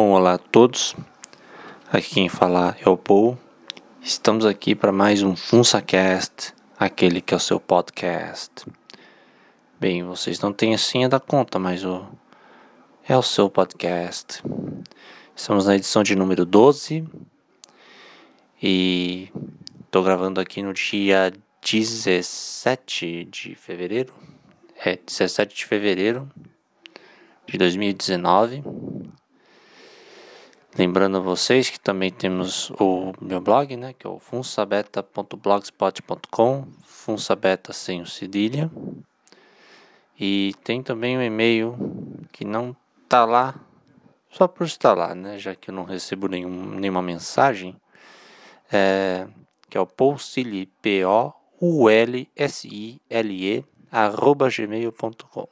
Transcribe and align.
Bom, 0.00 0.10
olá 0.10 0.34
a 0.34 0.38
todos. 0.38 0.94
Aqui 1.92 2.14
quem 2.14 2.28
fala 2.28 2.76
é 2.80 2.88
o 2.88 2.96
Paul. 2.96 3.36
Estamos 4.00 4.46
aqui 4.46 4.72
para 4.72 4.92
mais 4.92 5.24
um 5.24 5.34
FunsaCast, 5.34 6.54
aquele 6.78 7.20
que 7.20 7.34
é 7.34 7.36
o 7.36 7.40
seu 7.40 7.58
podcast. 7.58 8.64
Bem, 9.80 10.04
vocês 10.04 10.38
não 10.38 10.52
têm 10.52 10.72
a 10.72 10.78
senha 10.78 11.08
da 11.08 11.18
conta, 11.18 11.58
mas 11.58 11.84
o 11.84 12.06
é 13.08 13.16
o 13.16 13.22
seu 13.24 13.50
podcast. 13.50 14.40
Estamos 15.34 15.66
na 15.66 15.74
edição 15.74 16.04
de 16.04 16.14
número 16.14 16.46
12 16.46 17.04
e 18.62 19.28
estou 19.84 20.04
gravando 20.04 20.40
aqui 20.40 20.62
no 20.62 20.72
dia 20.72 21.32
17 21.60 23.24
de 23.24 23.56
fevereiro. 23.56 24.14
É, 24.78 24.96
17 24.96 25.56
de 25.56 25.66
fevereiro 25.66 26.30
de 27.48 27.58
2019. 27.58 28.62
Lembrando 30.76 31.16
a 31.16 31.20
vocês 31.20 31.70
que 31.70 31.80
também 31.80 32.12
temos 32.12 32.70
o 32.78 33.14
meu 33.20 33.40
blog, 33.40 33.74
né, 33.76 33.94
que 33.98 34.06
é 34.06 34.10
o 34.10 34.18
funsabeta.blogspot.com, 34.18 36.66
funsabeta 36.84 37.72
sem 37.72 38.02
o 38.02 38.06
cedilha. 38.06 38.70
E 40.20 40.52
tem 40.62 40.82
também 40.82 41.16
um 41.16 41.22
e-mail 41.22 41.74
que 42.30 42.44
não 42.44 42.76
tá 43.08 43.24
lá 43.24 43.54
só 44.30 44.46
por 44.46 44.66
estar 44.66 44.92
lá, 44.94 45.14
né, 45.14 45.38
já 45.38 45.54
que 45.54 45.70
eu 45.70 45.74
não 45.74 45.84
recebo 45.84 46.28
nenhum, 46.28 46.74
nenhuma 46.74 47.00
mensagem, 47.00 47.74
é, 48.70 49.26
que 49.70 49.78
é 49.78 49.80
o 49.80 49.86
poulsile, 49.86 50.66
P-O-U-L-S-I-L-E, 50.82 51.24
arroba 53.90 54.50
gmail.com. 54.50 55.48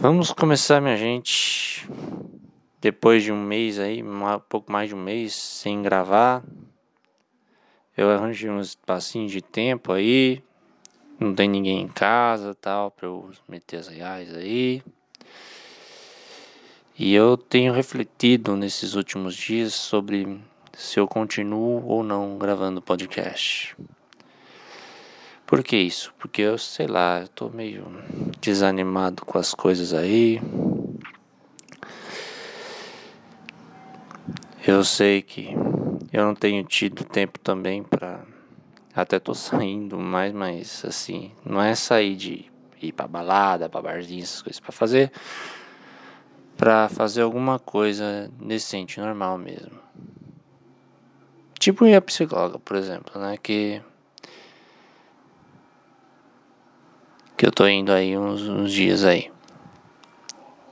Vamos 0.00 0.30
começar, 0.30 0.80
minha 0.80 0.96
gente. 0.96 1.88
Depois 2.80 3.24
de 3.24 3.32
um 3.32 3.42
mês 3.42 3.80
aí, 3.80 4.00
um 4.00 4.38
pouco 4.48 4.70
mais 4.70 4.88
de 4.88 4.94
um 4.94 5.02
mês 5.02 5.34
sem 5.34 5.82
gravar, 5.82 6.44
eu 7.96 8.08
arranjei 8.08 8.48
um 8.48 8.60
espacinho 8.60 9.28
de 9.28 9.42
tempo 9.42 9.92
aí. 9.92 10.40
Não 11.18 11.34
tem 11.34 11.48
ninguém 11.48 11.82
em 11.82 11.88
casa, 11.88 12.54
tal, 12.54 12.92
para 12.92 13.08
eu 13.08 13.28
meter 13.48 13.78
as 13.78 13.88
reais 13.88 14.32
aí. 14.32 14.84
E 16.96 17.12
eu 17.12 17.36
tenho 17.36 17.72
refletido 17.72 18.54
nesses 18.54 18.94
últimos 18.94 19.34
dias 19.34 19.74
sobre 19.74 20.40
se 20.74 21.00
eu 21.00 21.08
continuo 21.08 21.84
ou 21.84 22.04
não 22.04 22.38
gravando 22.38 22.80
podcast. 22.80 23.76
Por 25.48 25.64
que 25.64 25.78
isso? 25.78 26.12
Porque 26.18 26.42
eu 26.42 26.58
sei 26.58 26.86
lá, 26.86 27.22
eu 27.22 27.28
tô 27.28 27.48
meio 27.48 27.86
desanimado 28.38 29.24
com 29.24 29.38
as 29.38 29.54
coisas 29.54 29.94
aí. 29.94 30.42
Eu 34.66 34.84
sei 34.84 35.22
que 35.22 35.54
eu 36.12 36.26
não 36.26 36.34
tenho 36.34 36.62
tido 36.64 37.02
tempo 37.02 37.38
também 37.38 37.82
para 37.82 38.20
até 38.94 39.18
tô 39.18 39.34
saindo 39.34 39.98
mais, 39.98 40.34
mas 40.34 40.84
assim, 40.84 41.32
não 41.42 41.62
é 41.62 41.74
sair 41.74 42.14
de 42.14 42.44
ir 42.82 42.92
pra 42.92 43.08
balada, 43.08 43.70
pra 43.70 43.80
barzinho, 43.80 44.22
essas 44.22 44.42
coisas 44.42 44.60
para 44.60 44.72
fazer 44.72 45.10
para 46.58 46.90
fazer 46.90 47.22
alguma 47.22 47.58
coisa 47.58 48.30
decente, 48.38 49.00
normal 49.00 49.38
mesmo. 49.38 49.78
Tipo 51.58 51.86
ir 51.86 51.94
a 51.94 52.02
psicóloga, 52.02 52.58
por 52.58 52.76
exemplo, 52.76 53.18
né, 53.18 53.38
que 53.38 53.80
que 57.38 57.46
eu 57.46 57.52
tô 57.52 57.68
indo 57.68 57.92
aí 57.92 58.18
uns, 58.18 58.42
uns 58.42 58.72
dias 58.72 59.04
aí. 59.04 59.30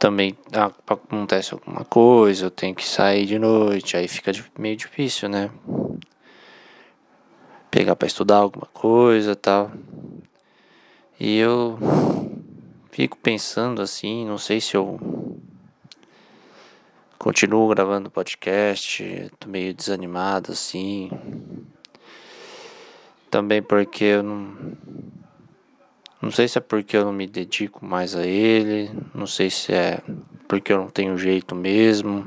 Também 0.00 0.36
acontece 0.84 1.54
alguma 1.54 1.84
coisa, 1.84 2.46
eu 2.46 2.50
tenho 2.50 2.74
que 2.74 2.84
sair 2.84 3.24
de 3.24 3.38
noite, 3.38 3.96
aí 3.96 4.08
fica 4.08 4.32
meio 4.58 4.76
difícil, 4.76 5.28
né? 5.28 5.48
Pegar 7.70 7.94
para 7.94 8.08
estudar 8.08 8.38
alguma 8.38 8.66
coisa 8.66 9.36
tal. 9.36 9.70
E 11.20 11.38
eu 11.38 11.78
fico 12.90 13.16
pensando 13.16 13.80
assim, 13.80 14.26
não 14.26 14.36
sei 14.36 14.60
se 14.60 14.76
eu 14.76 14.98
continuo 17.16 17.68
gravando 17.68 18.10
podcast, 18.10 19.30
tô 19.38 19.48
meio 19.48 19.72
desanimado 19.72 20.50
assim. 20.50 21.10
Também 23.30 23.62
porque 23.62 24.04
eu 24.04 24.22
não 24.24 24.76
não 26.20 26.30
sei 26.30 26.48
se 26.48 26.58
é 26.58 26.60
porque 26.60 26.96
eu 26.96 27.04
não 27.04 27.12
me 27.12 27.26
dedico 27.26 27.84
mais 27.84 28.16
a 28.16 28.26
ele, 28.26 28.90
não 29.14 29.26
sei 29.26 29.50
se 29.50 29.72
é 29.72 30.00
porque 30.48 30.72
eu 30.72 30.78
não 30.78 30.88
tenho 30.88 31.16
jeito 31.18 31.54
mesmo, 31.54 32.26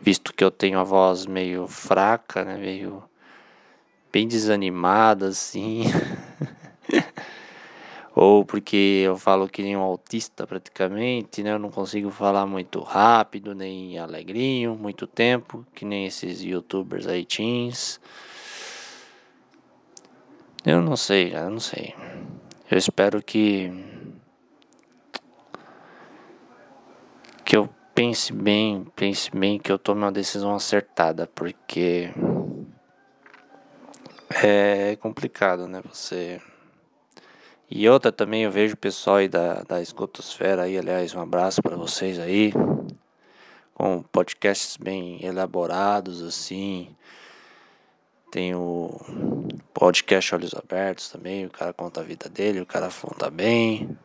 visto 0.00 0.32
que 0.32 0.42
eu 0.42 0.50
tenho 0.50 0.78
a 0.78 0.84
voz 0.84 1.26
meio 1.26 1.66
fraca, 1.66 2.44
né, 2.44 2.56
meio 2.56 3.02
bem 4.12 4.26
desanimada 4.26 5.28
assim. 5.28 5.84
Ou 8.14 8.44
porque 8.44 9.02
eu 9.04 9.16
falo 9.16 9.48
que 9.48 9.60
nem 9.60 9.76
um 9.76 9.80
autista 9.80 10.46
praticamente, 10.46 11.42
né? 11.42 11.50
Eu 11.50 11.58
não 11.58 11.68
consigo 11.68 12.10
falar 12.12 12.46
muito 12.46 12.80
rápido, 12.80 13.56
nem 13.56 13.98
alegrinho, 13.98 14.76
muito 14.76 15.04
tempo, 15.04 15.66
que 15.74 15.84
nem 15.84 16.06
esses 16.06 16.40
youtubers 16.40 17.08
aí 17.08 17.24
teens. 17.24 18.00
Eu 20.64 20.80
não 20.80 20.96
sei, 20.96 21.32
cara, 21.32 21.46
eu 21.46 21.50
não 21.50 21.60
sei. 21.60 21.92
Eu 22.74 22.78
espero 22.78 23.22
que 23.22 23.70
que 27.44 27.56
eu 27.56 27.68
pense 27.94 28.32
bem, 28.32 28.84
pense 28.96 29.30
bem 29.30 29.60
que 29.60 29.70
eu 29.70 29.78
tome 29.78 30.02
uma 30.02 30.10
decisão 30.10 30.52
acertada, 30.56 31.28
porque 31.36 32.12
é 34.42 34.96
complicado, 34.96 35.68
né? 35.68 35.82
Você 35.88 36.40
e 37.70 37.88
outra 37.88 38.10
também 38.10 38.42
eu 38.42 38.50
vejo 38.50 38.74
o 38.74 38.76
pessoal 38.76 39.18
aí 39.18 39.28
da, 39.28 39.62
da 39.62 39.80
escotosfera 39.80 40.62
aí, 40.62 40.76
aliás, 40.76 41.14
um 41.14 41.20
abraço 41.20 41.62
para 41.62 41.76
vocês 41.76 42.18
aí, 42.18 42.52
com 43.72 44.02
podcasts 44.02 44.76
bem 44.76 45.24
elaborados 45.24 46.20
assim. 46.24 46.88
Tem 48.34 48.52
o 48.52 48.90
podcast 49.72 50.34
Olhos 50.34 50.54
Abertos 50.54 51.08
também, 51.08 51.46
o 51.46 51.50
cara 51.50 51.72
conta 51.72 52.00
a 52.00 52.02
vida 52.02 52.28
dele, 52.28 52.60
o 52.60 52.66
cara 52.66 52.90
conta 52.90 53.30
bem. 53.30 53.96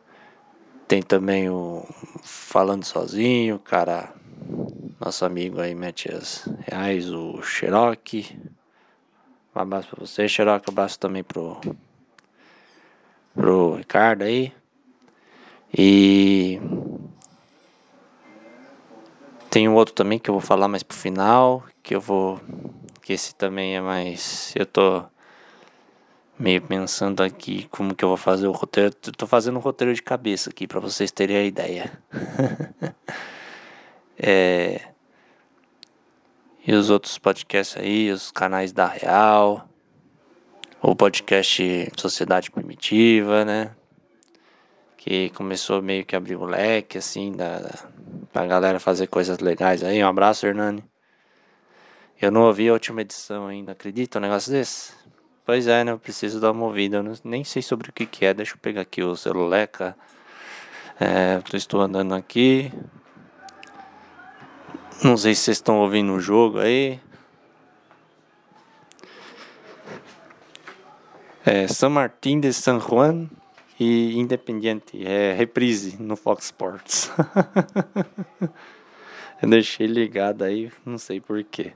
Tem 0.86 1.02
também 1.02 1.50
o 1.50 1.84
Falando 2.22 2.84
Sozinho, 2.84 3.56
o 3.56 3.58
cara, 3.58 4.14
nosso 5.00 5.24
amigo 5.24 5.60
aí 5.60 5.74
mete 5.74 6.14
as 6.14 6.48
reais, 6.60 7.10
o 7.10 7.42
Cherokee. 7.42 8.38
Um 9.52 9.62
abraço 9.62 9.88
pra 9.88 10.06
você, 10.06 10.28
Cherokee, 10.28 10.70
um 10.70 10.74
abraço 10.74 11.00
também 11.00 11.24
pro, 11.24 11.60
pro 13.34 13.74
Ricardo 13.74 14.22
aí. 14.22 14.52
E 15.76 16.60
tem 19.50 19.68
um 19.68 19.74
outro 19.74 19.92
também 19.92 20.20
que 20.20 20.30
eu 20.30 20.34
vou 20.34 20.40
falar 20.40 20.68
mais 20.68 20.84
pro 20.84 20.96
final, 20.96 21.64
que 21.82 21.96
eu 21.96 22.00
vou 22.00 22.40
que 23.10 23.14
esse 23.14 23.34
também 23.34 23.74
é 23.74 23.80
mais. 23.80 24.52
Eu 24.54 24.64
tô 24.64 25.02
meio 26.38 26.62
pensando 26.62 27.24
aqui 27.24 27.66
como 27.68 27.92
que 27.92 28.04
eu 28.04 28.08
vou 28.08 28.16
fazer 28.16 28.46
o 28.46 28.52
roteiro. 28.52 28.94
Eu 29.04 29.12
tô 29.12 29.26
fazendo 29.26 29.56
um 29.56 29.60
roteiro 29.60 29.92
de 29.92 30.00
cabeça 30.00 30.48
aqui 30.48 30.64
para 30.64 30.78
vocês 30.78 31.10
terem 31.10 31.36
a 31.36 31.42
ideia. 31.42 31.90
é... 34.16 34.80
E 36.64 36.72
os 36.72 36.88
outros 36.88 37.18
podcasts 37.18 37.76
aí, 37.76 38.12
os 38.12 38.30
canais 38.30 38.72
da 38.72 38.86
Real, 38.86 39.68
o 40.80 40.94
podcast 40.94 41.90
Sociedade 41.96 42.48
Primitiva, 42.48 43.44
né? 43.44 43.72
Que 44.96 45.30
começou 45.30 45.82
meio 45.82 46.04
que 46.04 46.14
a 46.14 46.18
abrir 46.18 46.36
o 46.36 46.44
leque, 46.44 46.96
assim, 46.96 47.32
da, 47.32 47.58
da, 47.58 47.88
pra 48.32 48.46
galera 48.46 48.78
fazer 48.78 49.08
coisas 49.08 49.40
legais 49.40 49.82
aí. 49.82 50.00
Um 50.00 50.06
abraço, 50.06 50.46
Hernani. 50.46 50.84
Eu 52.20 52.30
não 52.30 52.42
ouvi 52.42 52.68
a 52.68 52.74
última 52.74 53.00
edição 53.00 53.46
ainda, 53.46 53.72
acredita 53.72 54.18
um 54.18 54.22
negócio 54.22 54.52
desse? 54.52 54.92
Pois 55.42 55.66
é, 55.66 55.82
né? 55.82 55.92
Eu 55.92 55.98
preciso 55.98 56.38
dar 56.38 56.52
uma 56.52 56.66
ouvida. 56.66 56.98
Eu 56.98 57.02
não, 57.02 57.14
nem 57.24 57.42
sei 57.44 57.62
sobre 57.62 57.88
o 57.88 57.92
que, 57.94 58.04
que 58.04 58.26
é. 58.26 58.34
Deixa 58.34 58.52
eu 58.54 58.58
pegar 58.58 58.82
aqui 58.82 59.02
o 59.02 59.16
celuleca. 59.16 59.96
É, 61.00 61.40
estou 61.54 61.80
andando 61.80 62.14
aqui. 62.14 62.70
Não 65.02 65.16
sei 65.16 65.34
se 65.34 65.40
vocês 65.44 65.56
estão 65.56 65.78
ouvindo 65.78 66.12
o 66.12 66.20
jogo 66.20 66.58
aí. 66.58 67.00
É 71.46 71.66
San 71.68 71.88
Martín 71.88 72.38
de 72.38 72.52
San 72.52 72.78
Juan 72.78 73.30
e 73.78 74.18
Independiente. 74.18 75.06
É 75.06 75.32
reprise 75.32 75.96
no 75.98 76.16
Fox 76.16 76.44
Sports. 76.44 77.10
eu 79.40 79.48
deixei 79.48 79.86
ligado 79.86 80.42
aí, 80.42 80.70
não 80.84 80.98
sei 80.98 81.18
porquê. 81.18 81.72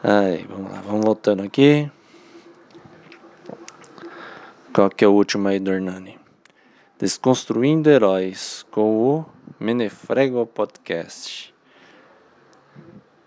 Aí, 0.00 0.44
vamos 0.44 0.70
lá, 0.70 0.80
vamos 0.82 1.04
voltando 1.04 1.42
aqui. 1.42 1.90
Qual 4.72 4.88
que 4.88 5.04
é 5.04 5.08
o 5.08 5.12
último 5.12 5.48
aí 5.48 5.58
do 5.58 5.72
Hernani? 5.72 6.16
Desconstruindo 7.00 7.90
Heróis 7.90 8.64
com 8.70 9.18
o 9.18 9.26
Menefrego 9.58 10.46
Podcast. 10.46 11.52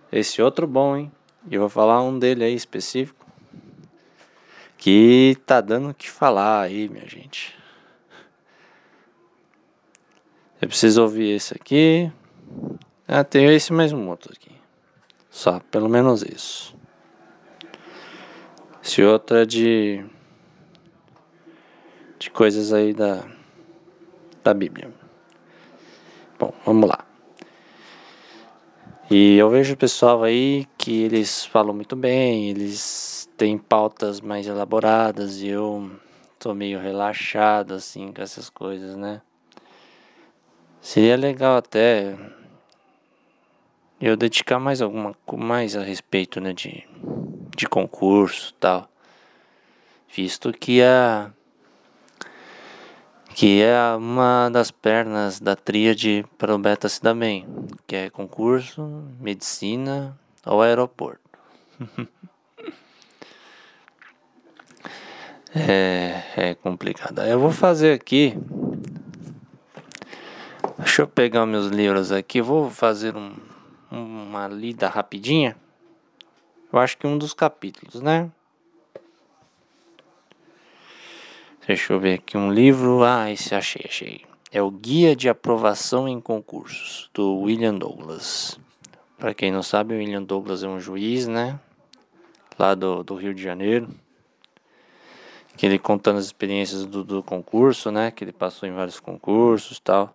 Esse 0.10 0.42
outro 0.42 0.66
bom, 0.66 0.96
hein? 0.96 1.12
E 1.50 1.56
eu 1.56 1.60
vou 1.60 1.70
falar 1.70 2.02
um 2.02 2.18
dele 2.18 2.46
aí 2.46 2.56
específico. 2.56 3.26
Que 4.78 5.36
tá 5.46 5.60
dando 5.60 5.90
o 5.90 5.94
que 5.94 6.10
falar 6.10 6.62
aí, 6.62 6.88
minha 6.88 7.06
gente. 7.06 7.54
Eu 10.62 10.70
preciso 10.70 11.02
ouvir 11.02 11.36
esse 11.36 11.54
aqui. 11.54 12.10
Ah, 13.06 13.26
tem 13.26 13.54
esse 13.54 13.74
mais 13.74 13.92
um 13.92 14.08
outro 14.08 14.32
aqui. 14.34 14.61
Só, 15.31 15.62
pelo 15.72 15.88
menos 15.88 16.22
isso. 16.22 16.75
Esse 18.83 19.01
outro 19.01 19.38
é 19.38 19.45
de. 19.45 20.06
de 22.19 22.30
coisas 22.30 22.74
aí 22.74 22.94
da. 22.94 23.24
da 24.44 24.54
Bíblia. 24.54 24.94
Bom, 26.38 26.54
vamos 26.66 26.89
lá. 26.89 27.06
E 29.10 29.38
eu 29.38 29.50
vejo 29.50 29.74
o 29.74 29.78
pessoal 29.78 30.24
aí 30.24 30.68
que 30.78 31.04
eles 31.04 31.45
falam 31.45 31.74
muito 31.74 31.95
bem, 31.95 32.50
eles 32.50 33.30
têm 33.38 33.57
pautas 33.57 34.19
mais 34.19 34.48
elaboradas 34.48 35.42
e 35.42 35.48
eu 35.48 35.92
tô 36.39 36.54
meio 36.54 36.80
relaxado 36.80 37.74
assim 37.74 38.12
com 38.12 38.22
essas 38.22 38.50
coisas, 38.50 38.95
né? 38.95 39.22
Seria 40.81 41.16
legal 41.16 41.57
até 41.57 42.16
eu 44.01 44.18
dedicar 44.18 44.59
mais 44.59 44.81
alguma 44.81 45.15
mais 45.33 45.75
a 45.75 45.83
respeito, 45.83 46.42
né, 46.42 46.53
de 46.53 46.88
de 47.56 47.68
concurso, 47.68 48.53
tal. 48.59 48.89
Visto 50.13 50.51
que 50.51 50.81
a 50.81 51.31
que 53.33 53.62
é 53.62 53.95
uma 53.95 54.50
das 54.50 54.71
pernas 54.71 55.39
da 55.39 55.56
tríade 55.56 56.25
para 56.38 56.53
o 56.53 56.59
beta 56.59 56.89
se 56.89 57.01
dar 57.01 57.13
bem, 57.13 57.48
que 57.88 57.95
é 57.95 58.09
concurso, 58.09 59.06
medicina 59.19 60.18
ou 60.45 60.62
aeroporto. 60.62 61.21
é, 65.56 66.24
é 66.36 66.56
complicado. 66.56 67.21
Eu 67.21 67.39
vou 67.39 67.51
fazer 67.51 67.94
aqui. 67.94 68.38
Deixa 70.77 71.03
eu 71.03 71.07
pegar 71.07 71.45
meus 71.45 71.68
livros 71.68 72.12
aqui. 72.12 72.42
Vou 72.42 72.69
fazer 72.69 73.15
um, 73.15 73.33
uma 73.92 74.48
lida 74.48 74.88
rapidinha. 74.88 75.56
Eu 76.72 76.80
acho 76.80 76.98
que 76.98 77.06
um 77.06 77.18
dos 77.18 77.34
capítulos, 77.34 78.02
né? 78.02 78.32
Deixa 81.68 81.94
eu 81.94 82.00
ver 82.00 82.16
aqui 82.16 82.38
um 82.38 82.52
livro. 82.52 83.04
Ah, 83.04 83.30
esse 83.30 83.54
achei, 83.54 83.86
achei. 83.86 84.26
É 84.52 84.62
o 84.62 84.72
Guia 84.72 85.16
de 85.16 85.30
Aprovação 85.30 86.08
em 86.08 86.20
Concursos, 86.20 87.10
do 87.14 87.38
William 87.40 87.76
Douglas. 87.76 88.60
Para 89.18 89.34
quem 89.34 89.52
não 89.52 89.62
sabe, 89.62 89.94
o 89.94 89.98
William 89.98 90.24
Douglas 90.24 90.64
é 90.64 90.68
um 90.68 90.80
juiz, 90.80 91.28
né? 91.28 91.60
Lá 92.58 92.74
do, 92.74 93.04
do 93.04 93.16
Rio 93.16 93.34
de 93.34 93.44
Janeiro. 93.44 93.90
Que 95.56 95.66
ele 95.66 95.78
contando 95.78 96.18
as 96.18 96.26
experiências 96.26 96.86
do, 96.86 97.04
do 97.04 97.22
concurso, 97.22 97.92
né? 97.92 98.10
Que 98.10 98.24
ele 98.24 98.32
passou 98.32 98.68
em 98.68 98.74
vários 98.74 99.00
concursos 99.00 99.80
tal. 99.80 100.14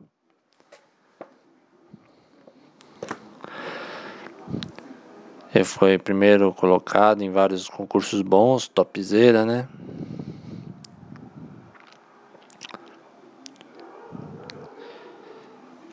Ele 5.57 5.65
foi 5.65 5.97
primeiro 5.97 6.53
colocado 6.53 7.23
em 7.23 7.31
vários 7.31 7.67
concursos 7.67 8.21
bons, 8.21 8.69
topzera, 8.69 9.47
né? 9.47 9.67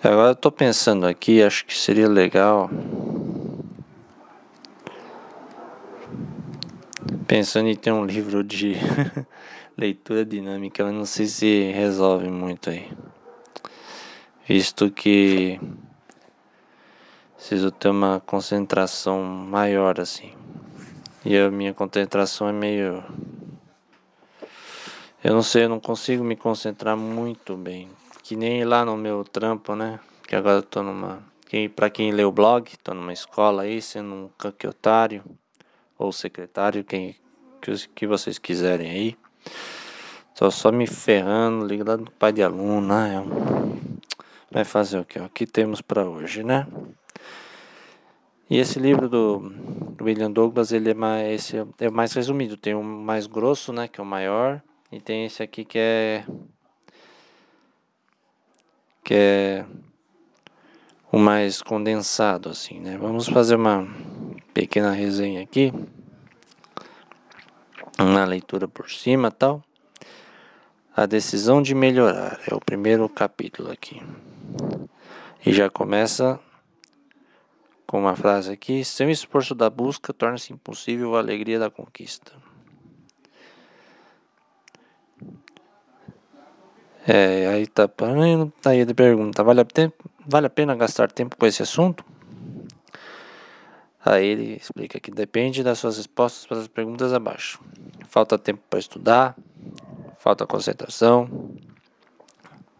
Agora 0.04 0.31
eu 0.31 0.36
tô 0.36 0.51
pensando 0.51 1.07
aqui, 1.07 1.42
acho 1.42 1.65
que 1.65 1.77
seria 1.77 2.10
legal. 2.10 2.69
Pensando 7.25 7.69
em 7.69 7.75
ter 7.77 7.94
um 7.94 8.06
livro 8.06 8.44
de 8.44 8.75
leitura 9.80 10.25
dinâmica, 10.25 10.83
mas 10.83 10.94
não 10.94 11.06
sei 11.06 11.25
se 11.27 11.71
resolve 11.71 12.27
muito 12.27 12.69
aí. 12.69 12.92
Visto 14.45 14.92
que 14.92 15.57
preciso 17.43 17.71
ter 17.71 17.89
uma 17.89 18.21
concentração 18.25 19.21
maior 19.21 19.99
assim. 19.99 20.31
E 21.25 21.37
a 21.37 21.51
minha 21.51 21.73
concentração 21.73 22.47
é 22.47 22.53
meio. 22.53 23.03
Eu 25.21 25.33
não 25.33 25.43
sei, 25.43 25.65
eu 25.65 25.69
não 25.69 25.79
consigo 25.79 26.23
me 26.23 26.37
concentrar 26.37 26.95
muito 26.95 27.57
bem. 27.57 27.89
Que 28.23 28.37
nem 28.37 28.63
lá 28.63 28.85
no 28.85 28.95
meu 28.95 29.25
trampo, 29.25 29.75
né? 29.75 29.99
Que 30.25 30.37
agora 30.37 30.59
eu 30.59 30.63
tô 30.63 30.81
numa. 30.81 31.21
Quem, 31.45 31.67
pra 31.67 31.89
quem 31.89 32.13
lê 32.13 32.23
o 32.23 32.31
blog, 32.31 32.77
tô 32.81 32.93
numa 32.93 33.11
escola 33.11 33.63
aí, 33.63 33.81
sendo 33.81 34.13
um 34.13 34.29
caquiotário 34.37 35.21
ou 35.97 36.13
secretário, 36.13 36.81
quem 36.85 37.13
que, 37.61 37.73
que 37.89 38.07
vocês 38.07 38.39
quiserem 38.39 38.89
aí. 38.89 39.17
Tô 40.33 40.49
só 40.49 40.71
me 40.71 40.87
ferrando, 40.87 41.65
ligado 41.65 42.05
no 42.05 42.11
pai 42.11 42.31
de 42.31 42.41
aluno, 42.41 42.87
né? 42.87 43.21
Vai 44.49 44.63
fazer 44.63 44.99
o 44.99 45.03
que? 45.03 45.19
O 45.19 45.27
que 45.27 45.45
temos 45.45 45.81
para 45.81 46.05
hoje, 46.05 46.41
né? 46.41 46.65
E 48.50 48.57
esse 48.57 48.77
livro 48.77 49.10
do, 49.10 49.51
William 50.01 50.31
Douglas, 50.31 50.71
ele 50.71 50.92
é 50.92 50.94
mais, 50.94 51.33
esse 51.33 51.57
é 51.80 51.89
mais 51.89 52.13
resumido. 52.13 52.57
Tem 52.57 52.75
um 52.75 52.83
mais 52.83 53.25
grosso, 53.25 53.71
né, 53.71 53.88
que 53.88 54.00
é 54.00 54.04
o 54.04 54.06
maior, 54.06 54.62
e 54.92 55.00
tem 55.00 55.25
esse 55.25 55.42
aqui 55.42 55.65
que 55.65 55.80
é 55.80 56.25
que 59.04 59.13
é 59.13 59.65
o 61.12 61.18
mais 61.18 61.62
condensado 61.62 62.50
assim, 62.50 62.80
né? 62.80 62.98
Vamos 62.98 63.27
fazer 63.27 63.56
uma 63.56 63.88
pequena 64.54 64.92
resenha 64.92 65.42
aqui. 65.42 65.74
Uma 68.00 68.25
leitura 68.25 68.68
por 68.68 68.89
cima, 68.89 69.30
tal. 69.30 69.63
A 70.95 71.06
decisão 71.06 71.62
de 71.62 71.75
melhorar 71.75 72.39
é 72.50 72.54
o 72.54 72.60
primeiro 72.60 73.07
capítulo 73.10 73.71
aqui. 73.71 74.01
E 75.45 75.51
já 75.51 75.69
começa 75.69 76.39
com 77.93 77.99
uma 77.99 78.15
frase 78.15 78.51
aqui: 78.51 78.83
sem 78.83 79.11
esforço 79.11 79.53
da 79.53 79.69
busca 79.69 80.11
torna-se 80.11 80.51
impossível 80.51 81.15
a 81.15 81.19
alegria 81.19 81.59
da 81.59 81.69
conquista. 81.69 82.31
É, 87.05 87.47
aí 87.49 87.67
tá, 87.67 87.87
aí 88.65 88.79
ele 88.79 88.95
pergunta, 88.95 89.43
vale 89.43 89.62
a, 89.62 89.65
tempo, 89.65 90.09
vale 90.25 90.47
a 90.47 90.50
pena 90.50 90.73
gastar 90.73 91.12
tempo 91.12 91.38
com 91.38 91.45
esse 91.45 91.62
assunto? 91.62 92.03
Aí 94.03 94.25
ele 94.25 94.55
explica 94.55 95.00
que 95.00 95.12
depende 95.12 95.62
das 95.62 95.77
suas 95.77 95.97
respostas 95.97 96.47
para 96.47 96.57
as 96.57 96.67
perguntas 96.67 97.13
abaixo. 97.13 97.59
Falta 98.09 98.39
tempo 98.39 98.63
para 98.67 98.79
estudar, 98.79 99.35
falta 100.17 100.47
concentração, 100.47 101.55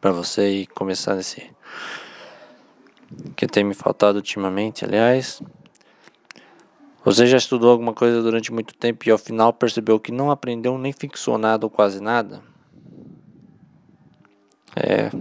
para 0.02 0.12
você 0.12 0.66
começar 0.74 1.14
nesse 1.14 1.52
que 3.36 3.48
tem 3.48 3.64
me 3.64 3.74
faltado 3.74 4.18
ultimamente, 4.18 4.86
aliás. 4.86 5.42
Você 7.04 7.28
já 7.28 7.38
estudou 7.38 7.72
alguma 7.72 7.94
coisa 7.94 8.22
durante 8.22 8.52
muito 8.52 8.74
tempo 8.74 9.08
e 9.08 9.12
ao 9.12 9.18
final 9.18 9.52
percebeu 9.52 10.00
que 10.00 10.12
não 10.12 10.32
aprendeu 10.32 10.78
nem 10.78 10.94
fixou 10.94 11.38
nada 11.38 11.66
ou 11.66 11.70
quase 11.70 12.02
nada? 12.02 12.42
É. 14.76 15.12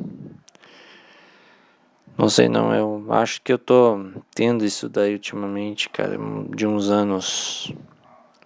Não 2.17 2.29
sei 2.29 2.49
não, 2.49 2.75
eu 2.75 3.07
acho 3.13 3.41
que 3.43 3.53
eu 3.53 3.59
tô 3.59 3.99
tendo 4.35 4.65
isso 4.65 4.89
daí 4.89 5.15
ultimamente, 5.15 5.89
cara, 5.89 6.17
de 6.55 6.67
uns 6.67 6.89
anos. 6.89 7.73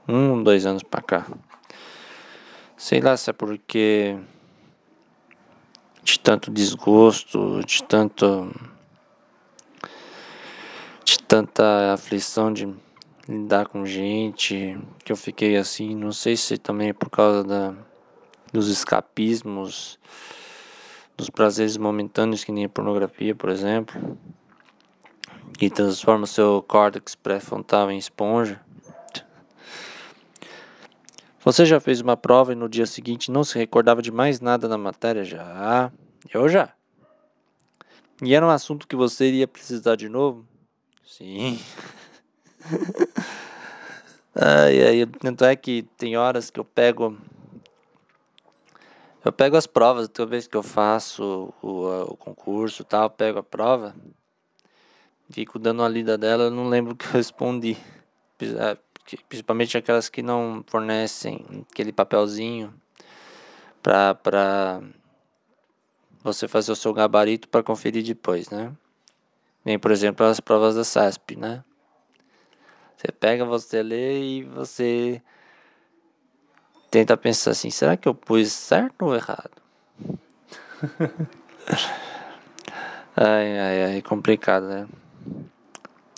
Um, 0.09 0.43
dois 0.43 0.65
anos 0.65 0.83
pra 0.83 1.03
cá. 1.03 1.27
Sei 2.77 3.01
lá 3.01 3.17
se 3.17 3.29
é 3.29 3.33
porque. 3.33 4.17
De 6.03 6.19
tanto 6.21 6.51
desgosto, 6.51 7.61
de 7.67 7.83
tanto. 7.83 8.51
Tanta 11.29 11.93
aflição 11.93 12.53
de 12.53 12.73
lidar 13.29 13.67
com 13.67 13.85
gente, 13.85 14.79
que 15.05 15.11
eu 15.11 15.17
fiquei 15.17 15.57
assim. 15.57 15.95
Não 15.95 16.13
sei 16.13 16.37
se 16.37 16.57
também 16.57 16.91
é 16.91 16.93
por 16.93 17.11
causa 17.11 17.43
da, 17.43 17.75
dos 18.53 18.69
escapismos 18.69 19.99
dos 21.17 21.31
prazeres 21.31 21.77
momentâneos, 21.77 22.45
que 22.45 22.53
nem 22.53 22.67
a 22.67 22.69
pornografia, 22.69 23.35
por 23.35 23.49
exemplo, 23.49 24.19
que 25.59 25.71
transforma 25.71 26.27
seu 26.27 26.63
córtex 26.63 27.15
pré-frontal 27.15 27.91
em 27.91 27.99
esponja. 27.99 28.61
Você 31.43 31.65
já 31.65 31.79
fez 31.81 32.01
uma 32.01 32.17
prova 32.17 32.53
e 32.53 32.57
no 32.57 32.69
dia 32.69 32.87
seguinte 32.87 33.31
não 33.31 33.45
se 33.45 33.57
recordava 33.57 34.03
de 34.03 34.11
mais 34.11 34.41
nada 34.41 34.69
da 34.69 34.77
matéria? 34.77 35.25
Já. 35.25 35.93
Eu 36.35 36.49
já. 36.49 36.73
E 38.21 38.35
era 38.35 38.45
um 38.45 38.51
assunto 38.51 38.89
que 38.89 38.97
você 38.97 39.29
iria 39.29 39.47
precisar 39.47 39.97
de 39.97 40.09
novo? 40.09 40.45
Sim. 41.07 41.59
ai, 44.35 44.83
ai, 44.83 45.07
tanto 45.07 45.45
é 45.45 45.55
que 45.57 45.85
tem 45.97 46.17
horas 46.17 46.51
que 46.51 46.61
eu 46.61 46.65
pego 46.65 47.17
Eu 49.27 49.33
pego 49.33 49.57
as 49.57 49.67
provas, 49.67 50.07
toda 50.09 50.31
vez 50.31 50.47
que 50.47 50.57
eu 50.57 50.63
faço 50.63 51.53
o, 51.61 52.13
o 52.13 52.17
concurso 52.17 52.85
tal, 52.85 53.07
eu 53.07 53.11
pego 53.11 53.41
a 53.41 53.43
prova, 53.43 53.93
fico 55.31 55.59
dando 55.59 55.81
uma 55.81 55.89
lida 55.89 56.17
dela, 56.17 56.45
eu 56.45 56.51
não 56.53 56.69
lembro 56.69 56.93
o 56.93 56.97
que 56.97 57.07
eu 57.07 57.11
respondi. 57.11 57.77
É, 58.41 58.77
principalmente 59.29 59.77
aquelas 59.77 60.09
que 60.09 60.23
não 60.23 60.65
fornecem 60.69 61.45
aquele 61.69 61.93
papelzinho 61.93 62.73
para 63.83 64.81
você 66.23 66.47
fazer 66.47 66.71
o 66.71 66.77
seu 66.77 66.93
gabarito 66.93 67.49
para 67.49 67.65
conferir 67.65 68.05
depois, 68.05 68.49
né? 68.49 68.73
Nem, 69.67 69.81
por 69.81 69.91
exemplo, 69.91 70.25
as 70.25 70.39
provas 70.39 70.77
da 70.77 70.85
SASP, 70.85 71.35
né? 71.35 71.65
Você 72.97 73.11
pega, 73.11 73.45
você 73.45 73.83
lê 73.83 74.23
e 74.23 74.45
você 74.45 75.21
tenta 76.89 77.17
pensar 77.17 77.51
assim, 77.51 77.69
será 77.69 77.97
que 77.97 78.07
eu 78.07 78.15
pus 78.15 78.53
certo 78.53 79.07
ou 79.07 79.17
errado? 79.17 79.51
ai, 83.17 83.59
ai, 83.59 83.85
ai, 83.87 84.03
complicado, 84.03 84.69
né? 84.69 84.87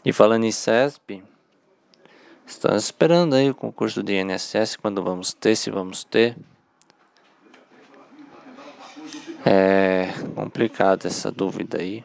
E 0.04 0.12
falando 0.12 0.44
em 0.44 0.52
CESP, 0.52 1.24
estamos 2.46 2.84
esperando 2.84 3.34
aí 3.34 3.48
o 3.48 3.54
concurso 3.54 4.02
de 4.02 4.12
INSS, 4.20 4.76
quando 4.76 5.02
vamos 5.02 5.32
ter, 5.32 5.56
se 5.56 5.70
vamos 5.70 6.04
ter. 6.04 6.36
É 9.46 10.12
complicado 10.34 11.06
essa 11.06 11.30
dúvida 11.32 11.80
aí. 11.80 12.04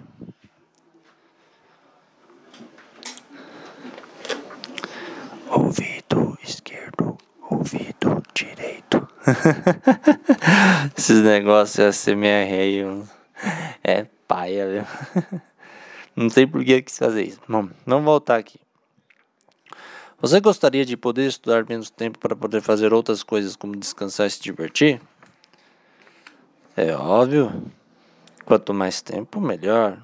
Ouvido 5.56 6.36
esquerdo, 6.42 7.16
ouvido 7.48 8.24
direito. 8.34 9.08
Esses 10.98 11.22
negócios 11.22 11.96
SMR 11.96 12.52
aí 12.52 12.82
é 13.84 14.08
paia, 14.28 14.68
viu? 14.68 15.42
Não 16.18 16.28
sei 16.32 16.48
por 16.48 16.66
que 16.66 16.72
eu 16.72 16.82
quis 16.82 16.98
fazer 16.98 17.26
isso. 17.26 17.40
Bom, 17.48 17.70
vamos 17.86 18.04
voltar 18.04 18.38
aqui. 18.38 18.60
Você 20.20 20.42
gostaria 20.42 20.84
de 20.84 20.98
poder 20.98 21.28
estudar 21.28 21.64
menos 21.70 21.92
tempo 21.92 22.18
para 22.18 22.36
poder 22.36 22.64
fazer 22.64 22.92
outras 22.92 23.22
coisas 23.22 23.56
como 23.56 23.76
descansar 23.76 24.26
e 24.26 24.32
se 24.32 24.42
divertir? 24.42 25.00
É 26.76 26.96
óbvio. 26.96 27.72
Quanto 28.44 28.74
mais 28.74 29.04
tempo, 29.04 29.40
melhor. 29.40 30.02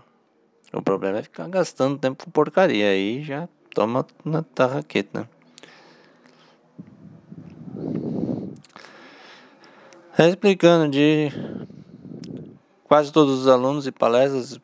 O 0.72 0.80
problema 0.80 1.18
é 1.18 1.24
ficar 1.24 1.48
gastando 1.50 1.98
tempo 1.98 2.24
com 2.24 2.30
porcaria. 2.30 2.90
Aí 2.90 3.24
já 3.24 3.50
toma 3.74 4.06
na 4.24 4.44
tarraqueta, 4.44 5.22
né? 5.22 5.39
Explicando 10.22 10.92
de 10.92 11.32
quase 12.84 13.10
todos 13.10 13.40
os 13.40 13.48
alunos 13.48 13.88
e 13.88 13.92
palestras 13.92 14.60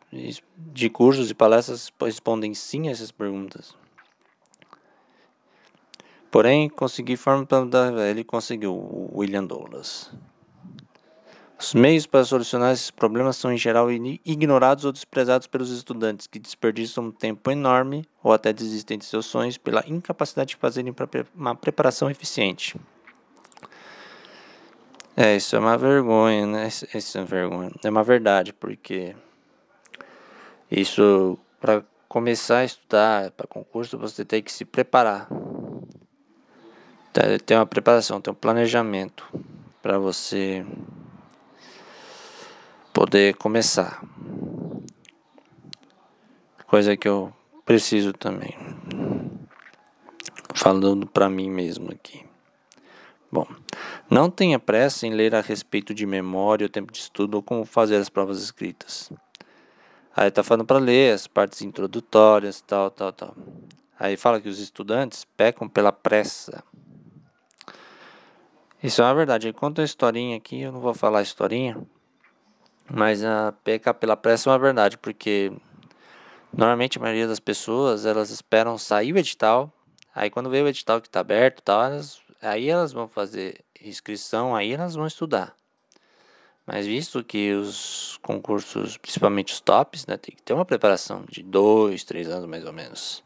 de 0.57 0.89
cursos 0.89 1.31
e 1.31 1.33
palestras 1.33 1.89
respondem 2.01 2.53
sim 2.53 2.89
a 2.89 2.91
essas 2.91 3.09
perguntas. 3.09 3.73
Porém, 6.29 6.67
consegui 6.67 7.15
para 7.15 8.09
ele 8.09 8.25
conseguiu 8.25 8.73
o 8.73 9.19
William 9.19 9.45
Douglas. 9.45 10.11
Os 11.57 11.73
meios 11.73 12.05
para 12.05 12.25
solucionar 12.25 12.73
esses 12.73 12.91
problemas 12.91 13.37
são 13.37 13.53
em 13.53 13.57
geral 13.57 13.89
ignorados 13.89 14.83
ou 14.83 14.91
desprezados 14.91 15.47
pelos 15.47 15.71
estudantes, 15.71 16.27
que 16.27 16.37
desperdiçam 16.37 17.05
um 17.05 17.11
tempo 17.11 17.49
enorme 17.49 18.05
ou 18.21 18.33
até 18.33 18.51
desistem 18.51 18.97
de 18.97 19.05
seus 19.05 19.25
sonhos 19.25 19.57
pela 19.57 19.87
incapacidade 19.87 20.49
de 20.49 20.55
fazerem 20.57 20.93
uma 21.33 21.55
preparação 21.55 22.09
eficiente. 22.09 22.75
É, 25.17 25.35
isso 25.35 25.55
é 25.55 25.59
uma 25.59 25.77
vergonha, 25.77 26.45
né? 26.45 26.67
Isso 26.67 27.17
é 27.17 27.21
uma 27.21 27.25
vergonha. 27.25 27.71
É 27.81 27.89
uma 27.89 28.03
verdade, 28.03 28.51
porque 28.51 29.15
isso 30.69 31.39
para 31.59 31.83
começar 32.09 32.59
a 32.59 32.65
estudar 32.65 33.31
para 33.31 33.47
concurso 33.47 33.97
você 33.97 34.25
tem 34.25 34.43
que 34.43 34.51
se 34.51 34.65
preparar. 34.65 35.29
Tem 37.45 37.55
uma 37.55 37.65
preparação, 37.65 38.19
tem 38.19 38.31
um 38.31 38.35
planejamento 38.35 39.25
para 39.81 39.97
você 39.97 40.65
poder 42.91 43.35
começar. 43.35 44.03
Coisa 46.67 46.97
que 46.97 47.07
eu 47.07 47.31
preciso 47.65 48.11
também. 48.11 48.53
Falando 50.53 51.07
para 51.07 51.29
mim 51.29 51.49
mesmo 51.49 51.89
aqui. 51.89 52.25
Bom, 53.35 53.45
não 54.09 54.29
tenha 54.29 54.57
pressa 54.57 55.05
em 55.05 55.13
ler 55.13 55.35
a 55.35 55.41
respeito 55.41 55.93
de 55.93 56.05
memória, 56.05 56.65
o 56.65 56.69
tempo 56.69 56.89
de 56.89 56.99
estudo 56.99 57.35
ou 57.35 57.43
como 57.43 57.65
fazer 57.65 57.97
as 57.97 58.07
provas 58.07 58.41
escritas. 58.41 59.11
Aí 60.15 60.31
tá 60.31 60.41
falando 60.41 60.65
para 60.65 60.79
ler 60.79 61.13
as 61.13 61.27
partes 61.27 61.61
introdutórias, 61.61 62.61
tal, 62.61 62.89
tal, 62.89 63.11
tal. 63.11 63.35
Aí 63.99 64.15
fala 64.15 64.39
que 64.39 64.47
os 64.47 64.57
estudantes 64.57 65.25
pecam 65.35 65.67
pela 65.67 65.91
pressa. 65.91 66.63
Isso 68.81 69.01
é 69.01 69.05
uma 69.05 69.13
verdade. 69.13 69.47
Aí 69.47 69.53
conta 69.53 69.81
a 69.81 69.85
historinha 69.85 70.37
aqui, 70.37 70.61
eu 70.61 70.71
não 70.71 70.79
vou 70.79 70.93
falar 70.93 71.19
a 71.19 71.21
historinha, 71.21 71.77
mas 72.89 73.21
a 73.21 73.53
pecar 73.65 73.95
pela 73.95 74.15
pressa 74.15 74.49
é 74.49 74.53
uma 74.53 74.59
verdade, 74.59 74.97
porque 74.97 75.51
normalmente 76.53 76.97
a 76.97 77.01
maioria 77.01 77.27
das 77.27 77.41
pessoas, 77.41 78.05
elas 78.05 78.29
esperam 78.29 78.77
sair 78.77 79.11
o 79.11 79.17
edital, 79.17 79.69
aí 80.15 80.29
quando 80.29 80.49
vê 80.49 80.61
o 80.61 80.69
edital 80.69 81.01
que 81.01 81.09
está 81.09 81.19
aberto, 81.19 81.61
tal, 81.61 81.83
elas, 81.83 82.23
aí 82.41 82.69
elas 82.69 82.91
vão 82.91 83.07
fazer 83.07 83.63
inscrição, 83.81 84.55
aí 84.55 84.73
elas 84.73 84.95
vão 84.95 85.07
estudar. 85.07 85.55
Mas 86.65 86.87
visto 86.87 87.23
que 87.23 87.53
os 87.53 88.17
concursos, 88.23 88.97
principalmente 88.97 89.53
os 89.53 89.59
tops, 89.59 90.07
né, 90.07 90.17
tem 90.17 90.35
que 90.35 90.41
ter 90.41 90.53
uma 90.53 90.65
preparação 90.65 91.23
de 91.29 91.43
dois, 91.43 92.03
três 92.03 92.27
anos 92.27 92.49
mais 92.49 92.65
ou 92.65 92.73
menos. 92.73 93.23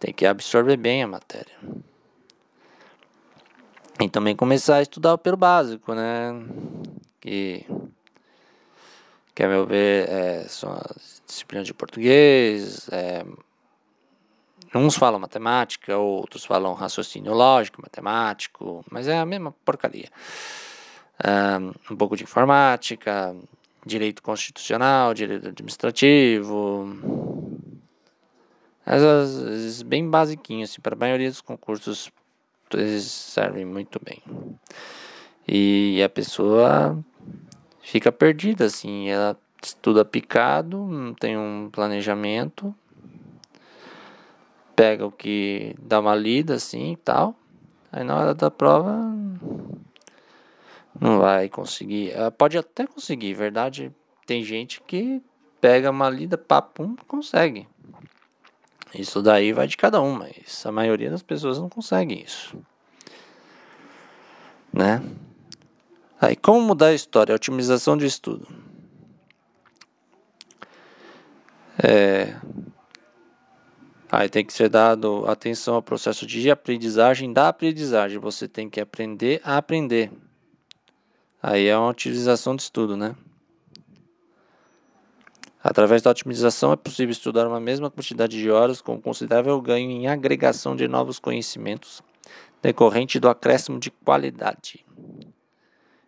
Tem 0.00 0.12
que 0.12 0.26
absorver 0.26 0.76
bem 0.76 1.02
a 1.02 1.06
matéria. 1.06 1.56
E 4.00 4.08
também 4.10 4.36
começar 4.36 4.76
a 4.76 4.82
estudar 4.82 5.16
pelo 5.18 5.36
básico, 5.36 5.94
né? 5.94 6.32
Que 7.20 7.64
que 9.34 9.42
a 9.42 9.48
meu 9.48 9.66
ver 9.66 10.08
é, 10.08 10.44
são 10.48 10.72
as 10.72 11.22
disciplinas 11.26 11.66
de 11.66 11.74
português, 11.74 12.88
é, 12.90 13.22
uns 14.76 14.96
falam 14.96 15.18
matemática, 15.18 15.96
outros 15.96 16.44
falam 16.44 16.74
raciocínio 16.74 17.32
lógico, 17.32 17.82
matemático, 17.82 18.84
mas 18.90 19.08
é 19.08 19.18
a 19.18 19.26
mesma 19.26 19.52
porcaria. 19.64 20.10
Um, 21.90 21.96
pouco 21.96 22.16
de 22.16 22.24
informática, 22.24 23.34
direito 23.84 24.22
constitucional, 24.22 25.14
direito 25.14 25.48
administrativo, 25.48 26.98
essas 28.84 29.82
bem 29.82 30.08
basiquinhos, 30.08 30.70
assim, 30.70 30.80
para 30.80 30.94
a 30.94 30.98
maioria 30.98 31.28
dos 31.28 31.40
concursos 31.40 32.10
eles 32.72 33.04
servem 33.04 33.64
muito 33.64 34.00
bem. 34.04 34.22
E 35.46 36.02
a 36.02 36.08
pessoa 36.08 36.98
fica 37.80 38.10
perdida, 38.10 38.64
assim. 38.64 39.08
Ela 39.08 39.36
estuda 39.62 40.04
picado, 40.04 40.78
não 40.84 41.14
tem 41.14 41.36
um 41.36 41.68
planejamento, 41.70 42.74
pega 44.76 45.06
o 45.06 45.10
que 45.10 45.74
dá 45.80 45.98
uma 45.98 46.14
lida 46.14 46.54
assim 46.54 46.92
e 46.92 46.96
tal. 46.96 47.34
Aí 47.90 48.04
na 48.04 48.14
hora 48.14 48.34
da 48.34 48.50
prova 48.50 48.94
não 51.00 51.18
vai 51.18 51.48
conseguir. 51.48 52.12
Ela 52.12 52.30
pode 52.30 52.58
até 52.58 52.86
conseguir, 52.86 53.32
verdade. 53.32 53.90
Tem 54.26 54.44
gente 54.44 54.82
que 54.82 55.22
pega 55.60 55.90
uma 55.90 56.10
lida, 56.10 56.36
papum, 56.36 56.94
consegue. 57.08 57.66
Isso 58.94 59.22
daí 59.22 59.52
vai 59.52 59.66
de 59.66 59.76
cada 59.76 60.00
um, 60.00 60.12
mas 60.12 60.64
a 60.64 60.72
maioria 60.72 61.10
das 61.10 61.22
pessoas 61.22 61.58
não 61.58 61.68
consegue 61.68 62.14
isso. 62.14 62.56
Né? 64.72 65.02
Aí, 66.20 66.36
como 66.36 66.60
mudar 66.60 66.88
a 66.88 66.94
história? 66.94 67.34
Otimização 67.34 67.96
de 67.96 68.06
estudo. 68.06 68.46
É, 71.82 72.34
aí 74.16 74.28
tem 74.28 74.44
que 74.44 74.52
ser 74.52 74.68
dado 74.68 75.26
atenção 75.26 75.74
ao 75.74 75.82
processo 75.82 76.26
de 76.26 76.50
aprendizagem 76.50 77.32
da 77.32 77.48
aprendizagem. 77.48 78.18
Você 78.18 78.48
tem 78.48 78.68
que 78.68 78.80
aprender 78.80 79.40
a 79.44 79.58
aprender. 79.58 80.10
Aí 81.42 81.66
é 81.66 81.76
uma 81.76 81.90
utilização 81.90 82.56
de 82.56 82.62
estudo, 82.62 82.96
né? 82.96 83.14
Através 85.62 86.00
da 86.00 86.10
otimização 86.10 86.72
é 86.72 86.76
possível 86.76 87.10
estudar 87.10 87.46
uma 87.46 87.60
mesma 87.60 87.90
quantidade 87.90 88.38
de 88.38 88.50
horas 88.50 88.80
com 88.80 89.00
considerável 89.00 89.60
ganho 89.60 89.90
em 89.90 90.06
agregação 90.06 90.74
de 90.74 90.88
novos 90.88 91.18
conhecimentos 91.18 92.02
decorrente 92.62 93.20
do 93.20 93.28
acréscimo 93.28 93.78
de 93.78 93.90
qualidade. 93.90 94.84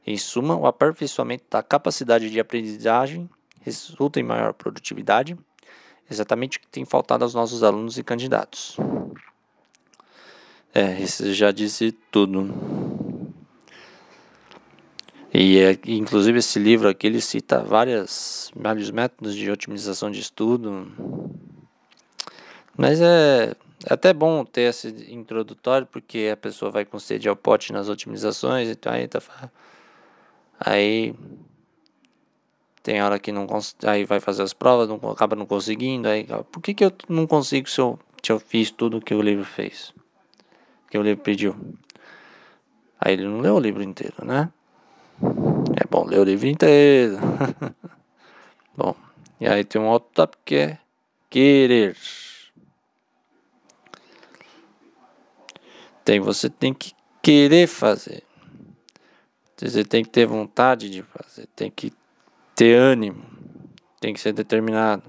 Em 0.06 0.16
suma, 0.16 0.56
o 0.56 0.66
aperfeiçoamento 0.66 1.44
da 1.50 1.62
capacidade 1.62 2.30
de 2.30 2.40
aprendizagem 2.40 3.28
resulta 3.60 4.18
em 4.18 4.22
maior 4.22 4.54
produtividade, 4.54 5.36
exatamente 6.10 6.58
o 6.58 6.60
que 6.60 6.68
tem 6.68 6.84
faltado 6.84 7.24
aos 7.24 7.34
nossos 7.34 7.62
alunos 7.62 7.98
e 7.98 8.02
candidatos. 8.02 8.76
É, 10.74 11.00
isso 11.00 11.32
já 11.32 11.50
disse 11.50 11.92
tudo. 12.10 12.48
E 15.32 15.58
é, 15.58 15.78
inclusive 15.86 16.38
esse 16.38 16.58
livro 16.58 16.88
aqui 16.88 17.06
ele 17.06 17.20
cita 17.20 17.60
várias, 17.60 18.50
vários 18.54 18.90
métodos 18.90 19.34
de 19.34 19.50
otimização 19.50 20.10
de 20.10 20.20
estudo. 20.20 20.90
Mas 22.76 23.00
é, 23.00 23.54
é 23.84 23.92
até 23.92 24.12
bom 24.12 24.44
ter 24.44 24.62
esse 24.62 24.88
introdutório, 25.12 25.86
porque 25.86 26.30
a 26.32 26.36
pessoa 26.36 26.70
vai 26.70 26.84
com 26.84 26.98
sede 26.98 27.28
ao 27.28 27.36
pote 27.36 27.72
nas 27.72 27.88
otimizações, 27.88 28.68
então 28.68 28.92
aí 28.92 29.06
tá. 29.08 29.20
Aí 30.60 31.14
tem 32.88 33.02
hora 33.02 33.18
que 33.18 33.30
não 33.30 33.47
aí 33.85 34.07
vai 34.07 34.18
fazer 34.18 34.42
as 34.42 34.54
provas, 34.54 34.88
não, 34.88 35.11
acaba 35.11 35.37
não 35.37 35.45
conseguindo. 35.45 36.09
Aí, 36.09 36.26
por 36.50 36.62
que, 36.62 36.73
que 36.73 36.83
eu 36.83 36.90
não 37.07 37.26
consigo 37.26 37.68
se 37.68 37.78
eu, 37.78 37.99
se 38.23 38.33
eu 38.33 38.40
fiz 38.40 38.71
tudo 38.71 38.99
que 38.99 39.14
o 39.14 39.21
livro 39.21 39.45
fez? 39.45 39.92
Que 40.90 40.97
o 40.97 41.02
livro 41.02 41.23
pediu? 41.23 41.54
Aí 42.99 43.12
ele 43.12 43.26
não 43.26 43.40
leu 43.40 43.57
o 43.57 43.61
livro 43.61 43.83
inteiro, 43.83 44.25
né? 44.25 44.50
É 45.78 45.87
bom 45.90 46.07
ler 46.07 46.18
o 46.21 46.25
livro 46.25 46.47
inteiro. 46.47 47.18
bom, 48.75 48.97
e 49.38 49.47
aí 49.47 49.64
tem 49.64 49.83
um 49.83 49.88
outro 49.88 50.09
tópico 50.14 50.42
que 50.47 50.54
é 50.54 50.78
querer. 51.28 51.95
Tem, 56.07 56.21
você 56.21 56.49
tem 56.49 56.73
que 56.73 56.92
querer 57.21 57.66
fazer. 57.66 58.23
Você 59.59 59.85
tem 59.85 60.02
que 60.02 60.09
ter 60.09 60.25
vontade 60.25 60.88
de 60.88 61.02
fazer, 61.02 61.47
tem 61.54 61.71
que 61.71 61.92
ter 62.58 62.74
ânimo, 62.74 63.22
tem 64.00 64.12
que 64.12 64.18
ser 64.18 64.32
determinado. 64.32 65.04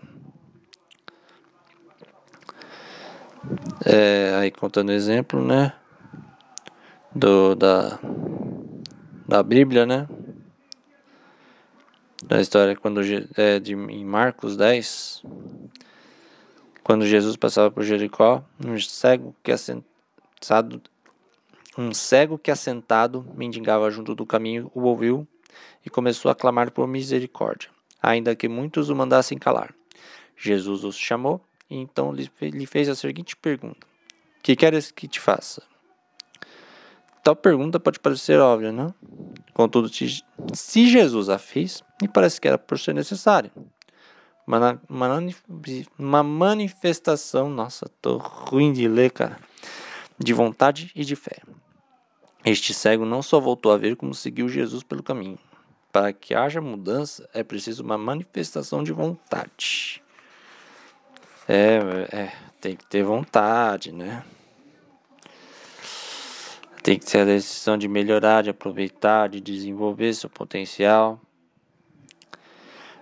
É, 3.84 4.36
aí 4.36 4.51
contando 4.51 4.91
exemplo, 4.91 5.44
né? 5.44 5.74
Do, 7.12 7.56
da, 7.56 8.00
da 9.27 9.41
Bíblia, 9.41 9.84
né? 9.88 10.08
Da 12.24 12.39
história 12.39 12.75
quando 12.75 13.01
é, 13.36 13.60
de, 13.60 13.74
em 13.74 14.06
Marcos 14.06 14.56
10, 14.56 15.24
quando 16.84 17.03
Jesus 17.08 17.36
passava 17.36 17.72
por 17.72 17.82
Jericó, 17.82 18.44
um 18.63 18.79
cego 18.79 19.36
que 19.41 19.51
assentado 19.51 20.79
um 21.75 21.94
cego 21.96 22.38
que 22.38 22.51
assentado 22.51 23.25
mendigava 23.34 23.89
junto 23.89 24.13
do 24.13 24.25
caminho 24.25 24.70
o 24.75 24.82
ouviu 24.82 25.27
e 25.86 25.89
começou 25.89 26.30
a 26.30 26.36
clamar 26.36 26.72
por 26.72 26.88
misericórdia, 26.88 27.70
ainda 28.01 28.36
que 28.36 28.48
muitos 28.48 28.89
o 28.89 28.96
mandassem 28.96 29.38
calar. 29.38 29.74
Jesus 30.36 30.84
os 30.84 30.98
chamou 30.98 31.42
e 31.70 31.78
então 31.78 32.13
lhe 32.13 32.66
fez 32.66 32.89
a 32.89 32.96
seguinte 32.96 33.36
pergunta: 33.36 33.86
Que 34.42 34.56
queres 34.56 34.92
que 34.92 35.08
te 35.08 35.20
faça? 35.20 35.62
Tal 37.24 37.36
pergunta 37.36 37.80
pode 37.80 38.00
parecer 38.00 38.39
óbvia, 38.39 38.72
não? 38.72 38.94
Contudo, 39.54 39.89
se 39.89 40.88
Jesus 40.88 41.30
a 41.30 41.38
fez, 41.38 41.84
me 42.01 42.08
parece 42.08 42.39
que 42.39 42.48
era 42.48 42.58
por 42.58 42.80
ser 42.80 42.94
necessário. 42.94 43.51
Uma, 44.48 44.82
uma, 46.00 46.24
manifestação, 46.24 47.50
nossa, 47.50 47.88
tô 48.01 48.18
ruim 48.18 48.74
de 48.74 48.88
ler, 48.88 49.12
cara, 49.12 49.38
de 50.18 50.34
vontade 50.34 50.92
e 50.96 51.06
de 51.06 51.16
fé. 51.16 51.38
Este 52.44 52.74
cego 52.74 53.06
não 53.06 53.22
só 53.22 53.39
voltou 53.39 53.72
a 53.72 53.78
ver, 53.78 53.96
como 53.96 54.16
seguiu 54.16 54.50
Jesus 54.50 54.82
pelo 54.82 55.04
caminho. 55.04 55.38
Para 55.91 56.13
que 56.13 56.36
haja 56.36 56.62
mudança, 56.62 57.27
é 57.34 57.43
preciso 57.43 57.84
uma 57.84 57.98
manifestação 57.98 58.84
de 58.84 58.91
vontade. 58.91 60.03
É, 61.48 61.79
é, 62.12 62.34
tem 62.62 62.75
que 62.75 62.86
ter 62.86 63.03
vontade, 63.03 63.91
né? 63.91 64.24
Tem 66.84 66.98
que 66.98 67.05
ter 67.05 67.22
a 67.22 67.25
decisão 67.25 67.77
de 67.77 67.88
melhorar, 67.88 68.43
de 68.43 68.51
aproveitar, 68.51 69.29
de 69.29 69.41
desenvolver 69.41 70.13
seu 70.13 70.29
potencial. 70.29 71.19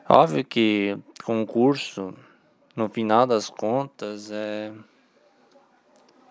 Óbvio 0.08 0.46
que 0.46 0.98
concurso, 1.24 2.14
no 2.74 2.88
final 2.88 3.28
das 3.28 3.50
contas, 3.50 4.32
é 4.32 4.72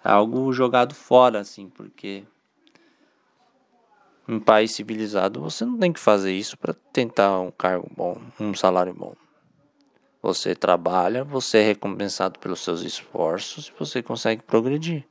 algo 0.03 0.51
jogado 0.53 0.95
fora, 0.95 1.41
assim, 1.41 1.69
porque 1.69 2.25
um 4.29 4.41
país 4.41 4.73
civilizado, 4.73 5.41
você 5.41 5.65
não 5.65 5.79
tem 5.79 5.93
que 5.93 6.01
fazer 6.01 6.33
isso 6.33 6.59
para 6.59 6.75
tentar 6.93 7.39
um 7.41 7.51
cargo 7.51 7.89
bom, 7.97 8.21
um 8.41 8.55
salário 8.55 8.93
bom. 8.93 9.15
Você 10.23 10.55
trabalha, 10.55 11.23
você 11.23 11.59
é 11.59 11.63
recompensado 11.63 12.39
pelos 12.41 12.61
seus 12.61 12.83
esforços 12.83 13.69
e 13.69 13.79
você 13.79 14.03
consegue 14.03 14.43
progredir. 14.43 15.05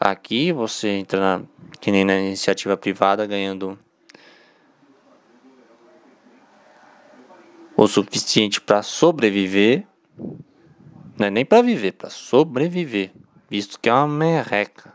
Aqui 0.00 0.52
você 0.52 0.88
entra 0.88 1.20
na, 1.20 1.46
que 1.80 1.90
nem 1.90 2.04
na 2.04 2.18
iniciativa 2.18 2.76
privada 2.76 3.26
ganhando 3.26 3.78
o 7.76 7.86
suficiente 7.86 8.60
para 8.60 8.82
sobreviver, 8.82 9.86
não 11.18 11.26
é 11.26 11.30
nem 11.30 11.44
para 11.44 11.62
viver, 11.62 11.92
para 11.92 12.08
sobreviver, 12.08 13.12
visto 13.50 13.78
que 13.78 13.88
é 13.88 13.92
uma 13.92 14.08
merreca. 14.08 14.93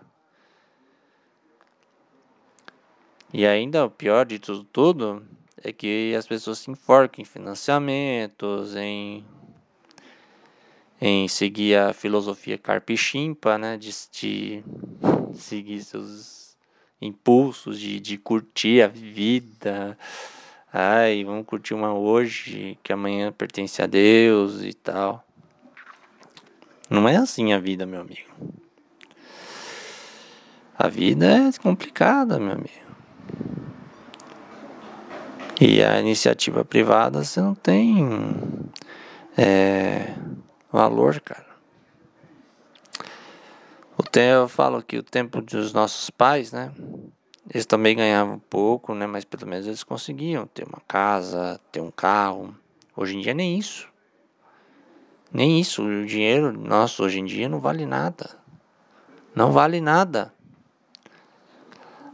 E 3.33 3.45
ainda 3.45 3.85
o 3.85 3.89
pior 3.89 4.25
de 4.25 4.39
tudo, 4.39 4.63
tudo 4.63 5.23
é 5.63 5.71
que 5.71 6.15
as 6.15 6.25
pessoas 6.25 6.59
se 6.59 6.71
enforcam 6.71 7.21
em 7.21 7.25
financiamentos, 7.25 8.75
em, 8.75 9.23
em 10.99 11.27
seguir 11.27 11.75
a 11.75 11.93
filosofia 11.93 12.57
carpichimpa, 12.57 13.57
né? 13.57 13.77
De, 13.77 13.91
de 14.11 14.63
seguir 15.33 15.83
seus 15.83 16.57
impulsos, 16.99 17.79
de, 17.79 17.99
de 17.99 18.17
curtir 18.17 18.81
a 18.81 18.87
vida. 18.87 19.97
Ai, 20.73 21.23
vamos 21.23 21.45
curtir 21.45 21.73
uma 21.73 21.93
hoje, 21.93 22.77
que 22.83 22.91
amanhã 22.91 23.31
pertence 23.31 23.81
a 23.81 23.85
Deus 23.85 24.63
e 24.63 24.73
tal. 24.73 25.23
Não 26.89 27.07
é 27.07 27.17
assim 27.17 27.53
a 27.53 27.59
vida, 27.59 27.85
meu 27.85 28.01
amigo. 28.01 28.29
A 30.77 30.87
vida 30.87 31.27
é 31.27 31.51
complicada, 31.61 32.39
meu 32.39 32.53
amigo. 32.53 32.88
E 35.59 35.83
a 35.83 35.99
iniciativa 35.99 36.63
privada 36.63 37.21
você 37.21 37.41
não 37.41 37.53
tem 37.53 38.07
é, 39.37 40.15
valor, 40.71 41.19
cara. 41.19 41.49
O 43.97 44.03
tempo, 44.03 44.43
eu 44.43 44.47
falo 44.47 44.81
que 44.81 44.97
o 44.97 45.03
tempo 45.03 45.41
dos 45.41 45.73
nossos 45.73 46.09
pais, 46.09 46.53
né? 46.53 46.71
Eles 47.53 47.65
também 47.65 47.97
ganhavam 47.97 48.39
pouco, 48.39 48.95
né? 48.95 49.05
Mas 49.05 49.25
pelo 49.25 49.45
menos 49.45 49.67
eles 49.67 49.83
conseguiam 49.83 50.47
ter 50.47 50.65
uma 50.65 50.81
casa, 50.87 51.59
ter 51.69 51.81
um 51.81 51.91
carro. 51.91 52.55
Hoje 52.95 53.17
em 53.17 53.21
dia 53.21 53.33
nem 53.33 53.59
isso. 53.59 53.89
Nem 55.33 55.59
isso. 55.59 55.83
O 55.83 56.05
dinheiro 56.05 56.53
nosso 56.53 57.03
hoje 57.03 57.19
em 57.19 57.25
dia 57.25 57.49
não 57.49 57.59
vale 57.59 57.85
nada. 57.85 58.29
Não 59.35 59.51
vale 59.51 59.81
nada. 59.81 60.33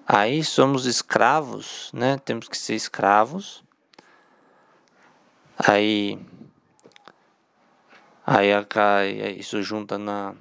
Aí 0.08 0.44
somos 0.44 0.86
escravos, 0.86 1.90
né? 1.92 2.20
Temos 2.20 2.48
que 2.48 2.56
ser 2.56 2.76
escravos. 2.76 3.64
Aí 5.58 6.20
aí 8.24 8.50
isso 9.40 9.62
junta 9.64 9.98
na 9.98 10.36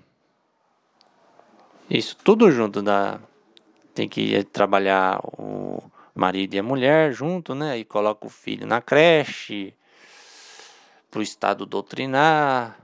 isso 1.88 2.16
tudo 2.16 2.50
junto 2.50 2.82
da 2.82 3.18
tem 3.94 4.06
que 4.08 4.42
trabalhar 4.44 5.20
o 5.22 5.82
marido 6.14 6.54
e 6.54 6.58
a 6.58 6.62
mulher 6.62 7.12
junto, 7.12 7.54
né? 7.54 7.78
E 7.78 7.84
coloca 7.84 8.26
o 8.26 8.30
filho 8.30 8.66
na 8.66 8.82
creche 8.82 9.74
pro 11.10 11.22
estado 11.22 11.64
doutrinar 11.64 12.78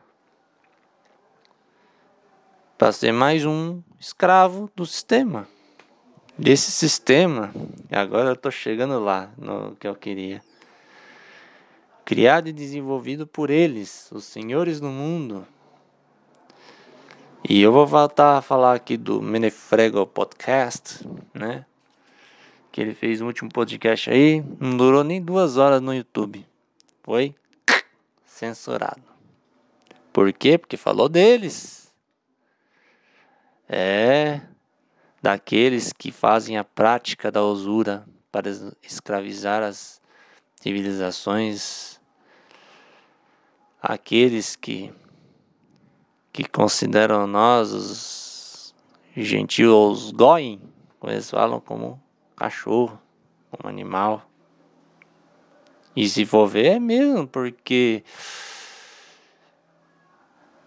para 2.79 2.91
ser 2.93 3.13
mais 3.13 3.45
um 3.45 3.83
escravo 3.99 4.71
do 4.75 4.87
sistema 4.87 5.47
desse 6.41 6.73
sistema. 6.73 7.53
Agora 7.91 8.31
eu 8.31 8.33
estou 8.33 8.51
chegando 8.51 8.99
lá 8.99 9.31
no 9.37 9.77
que 9.77 9.87
eu 9.87 9.95
queria. 9.95 10.43
Criado 12.05 12.49
e 12.49 12.53
desenvolvido 12.53 13.27
por 13.27 13.51
eles, 13.51 14.11
os 14.11 14.25
senhores 14.25 14.81
do 14.81 14.89
mundo. 14.89 15.47
E 17.49 17.61
eu 17.61 17.71
vou 17.71 17.87
voltar 17.87 18.39
a 18.39 18.43
falar 18.43 18.75
aqui 18.75 18.97
do 18.97 19.21
Menefrego 19.21 20.07
Podcast, 20.07 21.07
né? 21.33 21.67
Que 22.73 22.81
ele 22.81 22.95
fez 22.95 23.21
um 23.21 23.27
último 23.27 23.51
podcast 23.51 24.11
aí, 24.11 24.43
não 24.59 24.77
durou 24.77 25.05
nem 25.05 25.23
duas 25.23 25.57
horas 25.57 25.81
no 25.81 25.95
YouTube. 25.95 26.47
Foi 27.03 27.35
censurado. 28.25 29.03
Por 30.13 30.33
quê? 30.33 30.59
Porque 30.59 30.77
falou 30.77 31.09
deles. 31.09 31.93
É, 33.69 34.41
daqueles 35.23 35.93
que 35.93 36.11
fazem 36.11 36.57
a 36.57 36.65
prática 36.65 37.31
da 37.31 37.43
usura 37.43 38.07
para 38.33 38.49
escravizar 38.83 39.63
as 39.63 40.01
civilizações, 40.61 42.01
aqueles 43.83 44.57
que 44.57 44.93
que 46.33 46.45
consideram 46.45 47.27
nós 47.27 47.73
os 47.73 48.75
gentios, 49.17 50.05
os 50.05 50.11
goim, 50.13 50.61
como 50.99 51.13
eles 51.13 51.29
falam, 51.29 51.61
como 51.61 52.01
cachorro. 52.37 53.01
como 53.51 53.69
animal. 53.69 54.31
E 55.97 56.09
se 56.09 56.25
for 56.25 56.47
ver, 56.47 56.67
é 56.67 56.79
mesmo, 56.79 57.27
porque 57.27 58.05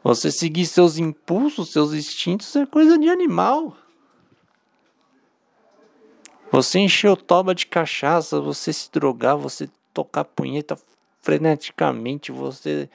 você 0.04 0.30
seguir 0.30 0.66
seus 0.66 0.98
impulsos, 0.98 1.72
seus 1.72 1.94
instintos 1.94 2.54
é 2.58 2.66
coisa 2.66 2.98
de 2.98 3.10
animal. 3.10 3.78
Você 6.54 6.78
encher 6.78 7.10
o 7.10 7.18
toba 7.18 7.56
de 7.56 7.66
cachaça, 7.66 8.40
você 8.40 8.72
se 8.72 8.92
drogar, 8.92 9.36
você 9.36 9.68
tocar 9.92 10.24
punheta 10.24 10.78
freneticamente, 11.20 12.32
você 12.32 12.88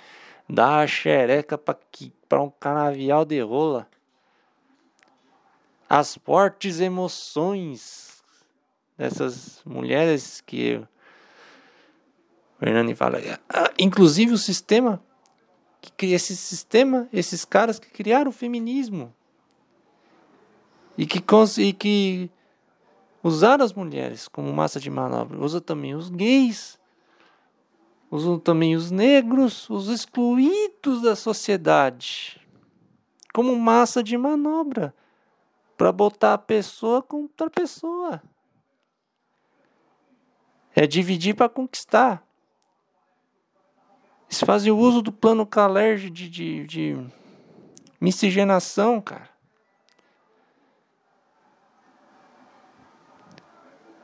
dar 0.49 0.85
a 0.85 0.87
xereca 0.87 1.59
para 1.59 2.41
um 2.41 2.51
canavial 2.51 3.25
de 3.25 3.41
rola. 3.41 3.89
As 5.91 6.15
fortes 6.25 6.79
emoções 6.79 8.23
dessas 8.97 9.61
mulheres 9.65 10.41
que 10.41 10.81
o 12.61 12.65
Hernani 12.65 12.95
fala. 12.95 13.19
Ah, 13.49 13.73
inclusive 13.77 14.33
o 14.33 14.39
sistema 14.39 15.03
que 15.81 15.91
cria 15.91 16.15
esse 16.15 16.37
sistema, 16.37 17.09
esses 17.13 17.45
caras 17.45 17.81
que 17.81 17.91
criaram 17.91 18.31
o 18.31 18.33
feminismo 18.33 19.13
e 20.97 21.05
que, 21.05 21.21
e 21.61 21.73
que 21.73 22.31
usaram 23.23 23.65
as 23.65 23.73
mulheres 23.73 24.29
como 24.29 24.53
massa 24.53 24.79
de 24.79 24.91
manobra, 24.91 25.39
usa 25.39 25.61
também 25.61 25.95
os 25.95 26.09
gays, 26.09 26.79
usam 28.11 28.39
também 28.39 28.75
os 28.75 28.91
negros, 28.91 29.69
os 29.69 29.89
excluídos 29.89 31.03
da 31.03 31.15
sociedade 31.15 32.41
como 33.33 33.55
massa 33.57 34.03
de 34.03 34.19
manobra 34.19 34.95
para 35.77 35.93
botar 35.93 36.35
a 36.35 36.39
pessoa 36.39 37.01
contra 37.01 37.47
a 37.47 37.51
pessoa. 37.51 38.21
É 40.75 40.87
dividir 40.87 41.37
para 41.37 41.49
conquistar. 41.49 42.27
Eles 44.27 44.41
fazem 44.41 44.73
o 44.73 44.77
uso 44.77 45.01
do 45.01 45.13
plano 45.13 45.47
Calerge 45.47 46.11
de, 46.11 46.29
de, 46.29 46.67
de 46.67 47.07
miscigenação, 48.01 49.01
cara. 49.01 49.31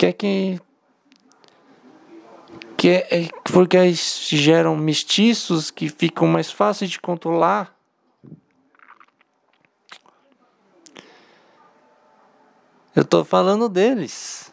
Quer 0.05 0.13
que. 0.13 0.61
que 2.77 2.89
é, 2.91 3.09
é, 3.11 3.29
porque 3.43 3.75
eles 3.75 4.29
geram 4.29 4.77
mestiços 4.77 5.71
que 5.71 5.89
ficam 5.89 6.29
mais 6.29 6.51
fáceis 6.51 6.91
de 6.91 7.01
controlar. 7.01 7.75
Eu 12.95 13.03
tô 13.03 13.25
falando 13.25 13.67
deles. 13.67 14.53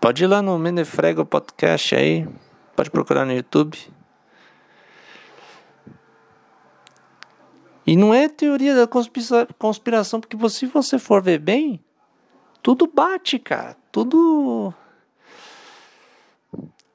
Pode 0.00 0.24
ir 0.24 0.26
lá 0.26 0.42
no 0.42 0.58
Menefrego 0.58 1.24
Podcast 1.24 1.94
aí. 1.94 2.28
Pode 2.74 2.90
procurar 2.90 3.24
no 3.24 3.32
YouTube. 3.32 3.78
E 7.86 7.96
não 7.96 8.12
é 8.12 8.28
teoria 8.28 8.74
da 8.74 8.88
conspiração, 8.88 10.20
porque 10.20 10.36
se 10.48 10.66
você 10.66 10.98
for 10.98 11.22
ver 11.22 11.38
bem, 11.38 11.80
tudo 12.60 12.88
bate, 12.92 13.38
cara. 13.38 13.76
Tudo. 13.92 14.74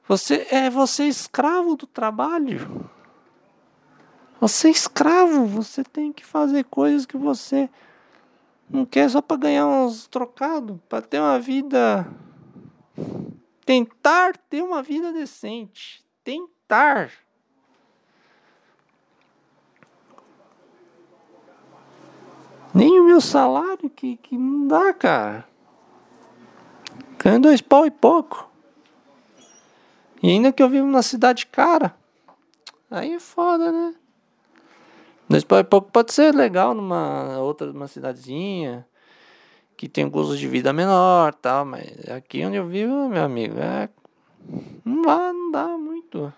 Você 0.06 0.46
é 0.50 0.68
você 0.68 1.04
é 1.04 1.08
escravo 1.08 1.76
do 1.76 1.86
trabalho. 1.86 2.90
Você 4.40 4.68
é 4.68 4.70
escravo, 4.70 5.46
você 5.46 5.82
tem 5.82 6.12
que 6.12 6.24
fazer 6.24 6.64
coisas 6.64 7.06
que 7.06 7.16
você 7.16 7.70
não 8.68 8.84
quer 8.84 9.08
só 9.08 9.22
para 9.22 9.36
ganhar 9.36 9.66
uns 9.66 10.06
trocados, 10.06 10.78
para 10.88 11.00
ter 11.00 11.20
uma 11.20 11.38
vida 11.38 12.06
tentar 13.64 14.36
ter 14.36 14.62
uma 14.62 14.82
vida 14.82 15.12
decente, 15.12 16.04
tentar 16.22 17.10
Nem 22.74 22.98
o 22.98 23.04
meu 23.04 23.20
salário 23.20 23.88
que, 23.88 24.16
que 24.16 24.36
não 24.36 24.66
dá, 24.66 24.92
cara. 24.92 25.48
Ganho 27.18 27.40
dois 27.40 27.60
pau 27.60 27.86
e 27.86 27.90
pouco. 27.90 28.50
E 30.24 30.30
ainda 30.30 30.50
que 30.50 30.62
eu 30.62 30.70
vivo 30.70 30.86
numa 30.86 31.02
cidade 31.02 31.44
cara. 31.44 31.94
Aí 32.90 33.12
é 33.12 33.20
foda, 33.20 33.70
né? 33.70 33.94
Dois 35.28 35.44
pau 35.44 35.58
e 35.58 35.64
pouco 35.64 35.90
pode 35.92 36.14
ser 36.14 36.34
legal 36.34 36.72
numa 36.72 37.38
outra 37.40 37.70
uma 37.70 37.86
cidadezinha 37.86 38.86
que 39.76 39.86
tem 39.86 40.06
um 40.06 40.10
custo 40.10 40.34
de 40.34 40.48
vida 40.48 40.72
menor 40.72 41.34
tal, 41.34 41.66
mas 41.66 42.08
aqui 42.08 42.42
onde 42.42 42.56
eu 42.56 42.66
vivo, 42.66 43.06
meu 43.10 43.22
amigo, 43.22 43.58
é 43.58 43.90
não 44.82 45.02
dá, 45.02 45.30
não 45.30 45.50
dá 45.50 45.68
muito. 45.76 46.32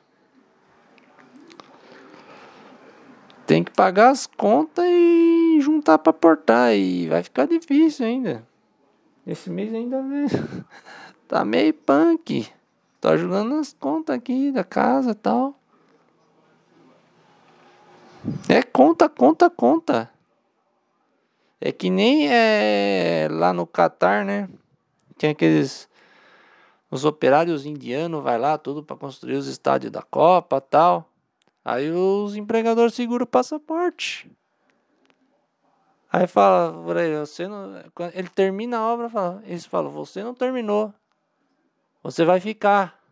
tem 3.46 3.62
que 3.62 3.70
pagar 3.70 4.10
as 4.10 4.26
contas 4.26 4.84
e 4.84 5.60
juntar 5.60 5.98
para 5.98 6.12
portar. 6.12 6.74
E 6.74 7.06
vai 7.06 7.22
ficar 7.22 7.46
difícil 7.46 8.04
ainda. 8.04 8.44
Esse 9.24 9.48
mês 9.48 9.72
ainda 9.72 10.02
tá 11.28 11.44
meio 11.44 11.72
punk. 11.72 12.55
Tô 13.00 13.08
ajudando 13.08 13.54
as 13.54 13.72
contas 13.72 14.16
aqui 14.16 14.50
da 14.50 14.64
casa 14.64 15.10
e 15.10 15.14
tal. 15.14 15.58
É 18.48 18.62
conta, 18.62 19.08
conta, 19.08 19.48
conta. 19.48 20.10
É 21.60 21.72
que 21.72 21.90
nem 21.90 22.28
é 22.28 23.28
lá 23.30 23.52
no 23.52 23.66
Catar, 23.66 24.24
né? 24.24 24.48
Tem 25.16 25.30
aqueles 25.30 25.88
os 26.90 27.04
operários 27.04 27.66
indianos 27.66 28.22
vai 28.22 28.38
lá 28.38 28.56
tudo 28.56 28.82
para 28.82 28.96
construir 28.96 29.36
os 29.36 29.46
estádios 29.46 29.90
da 29.90 30.02
Copa, 30.02 30.60
tal. 30.60 31.10
Aí 31.64 31.90
os 31.90 32.36
empregadores 32.36 32.94
seguram 32.94 33.24
o 33.24 33.26
passaporte. 33.26 34.30
Aí 36.12 36.26
fala, 36.26 36.70
você 37.20 37.48
não. 37.48 37.74
Ele 38.14 38.28
termina 38.28 38.78
a 38.78 38.86
obra, 38.86 39.10
fala, 39.10 39.42
eles 39.44 39.66
falam, 39.66 39.90
você 39.90 40.22
não 40.22 40.32
terminou. 40.32 40.94
Você 42.06 42.24
vai 42.24 42.38
ficar. 42.38 43.02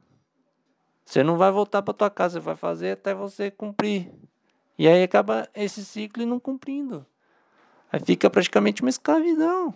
Você 1.04 1.24
não 1.24 1.36
vai 1.36 1.50
voltar 1.50 1.82
para 1.82 1.92
tua 1.92 2.08
casa, 2.08 2.38
você 2.38 2.44
vai 2.44 2.54
fazer 2.54 2.92
até 2.92 3.12
você 3.12 3.50
cumprir. 3.50 4.08
E 4.78 4.86
aí 4.86 5.02
acaba 5.02 5.48
esse 5.52 5.84
ciclo 5.84 6.24
não 6.24 6.38
cumprindo. 6.38 7.04
Aí 7.92 7.98
fica 7.98 8.30
praticamente 8.30 8.82
uma 8.82 8.88
escravidão. 8.88 9.74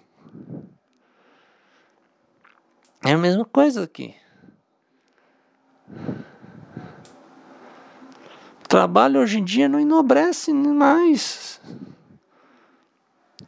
É 3.05 3.13
a 3.13 3.19
mesma 3.19 3.45
coisa 3.45 3.83
aqui. 3.83 4.15
trabalho 8.69 9.21
hoje 9.21 9.41
em 9.41 9.45
dia 9.45 9.69
não 9.69 9.81
enobrece 9.81 10.53
mais. 10.53 11.61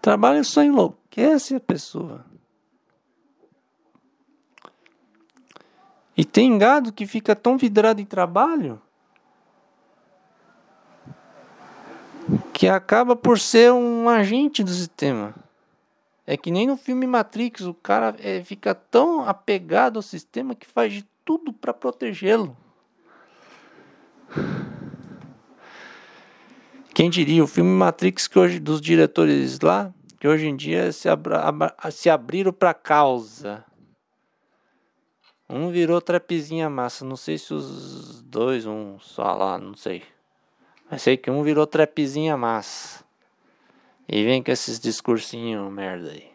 trabalho 0.03 0.45
só 0.45 0.65
enlouquece 0.65 1.55
a 1.55 1.61
pessoa. 1.61 2.30
E 6.21 6.25
tem 6.27 6.59
gado 6.59 6.93
que 6.93 7.07
fica 7.07 7.35
tão 7.35 7.57
vidrado 7.57 7.99
em 7.99 8.05
trabalho 8.05 8.79
que 12.53 12.69
acaba 12.69 13.17
por 13.17 13.39
ser 13.39 13.73
um 13.73 14.07
agente 14.07 14.63
do 14.63 14.71
sistema. 14.71 15.35
É 16.27 16.37
que 16.37 16.51
nem 16.51 16.67
no 16.67 16.77
filme 16.77 17.07
Matrix, 17.07 17.63
o 17.63 17.73
cara 17.73 18.15
é, 18.19 18.45
fica 18.45 18.75
tão 18.75 19.27
apegado 19.27 19.97
ao 19.97 20.03
sistema 20.03 20.55
que 20.55 20.67
faz 20.67 20.93
de 20.93 21.07
tudo 21.25 21.55
para 21.55 21.73
protegê-lo. 21.73 22.55
Quem 26.93 27.09
diria, 27.09 27.43
o 27.43 27.47
filme 27.47 27.71
Matrix 27.71 28.29
que 28.29 28.39
hoje 28.39 28.61
dos 28.61 28.83
diretores 28.83 29.59
lá, 29.61 29.91
que 30.19 30.29
hoje 30.29 30.47
em 30.49 30.55
dia 30.55 30.93
se, 30.93 31.09
abra, 31.09 31.75
se 31.91 32.11
abriram 32.11 32.53
para 32.53 32.75
causa. 32.75 33.65
Um 35.51 35.71
virou 35.71 36.01
trapezinha 36.01 36.71
massa, 36.71 37.05
não 37.05 37.17
sei 37.17 37.37
se 37.37 37.53
os 37.53 38.23
dois, 38.23 38.67
um 38.67 38.99
só 39.01 39.35
lá, 39.35 39.59
não 39.59 39.75
sei. 39.75 40.05
Mas 40.91 41.03
sei 41.03 41.17
que 41.17 41.31
um 41.31 41.43
virou 41.43 41.67
trapezinha 41.67 42.37
massa. 42.37 43.05
E 44.09 44.25
vem 44.25 44.43
com 44.43 44.51
esses 44.51 44.79
discursinhos 44.79 45.73
merda 45.73 46.11
aí. 46.11 46.31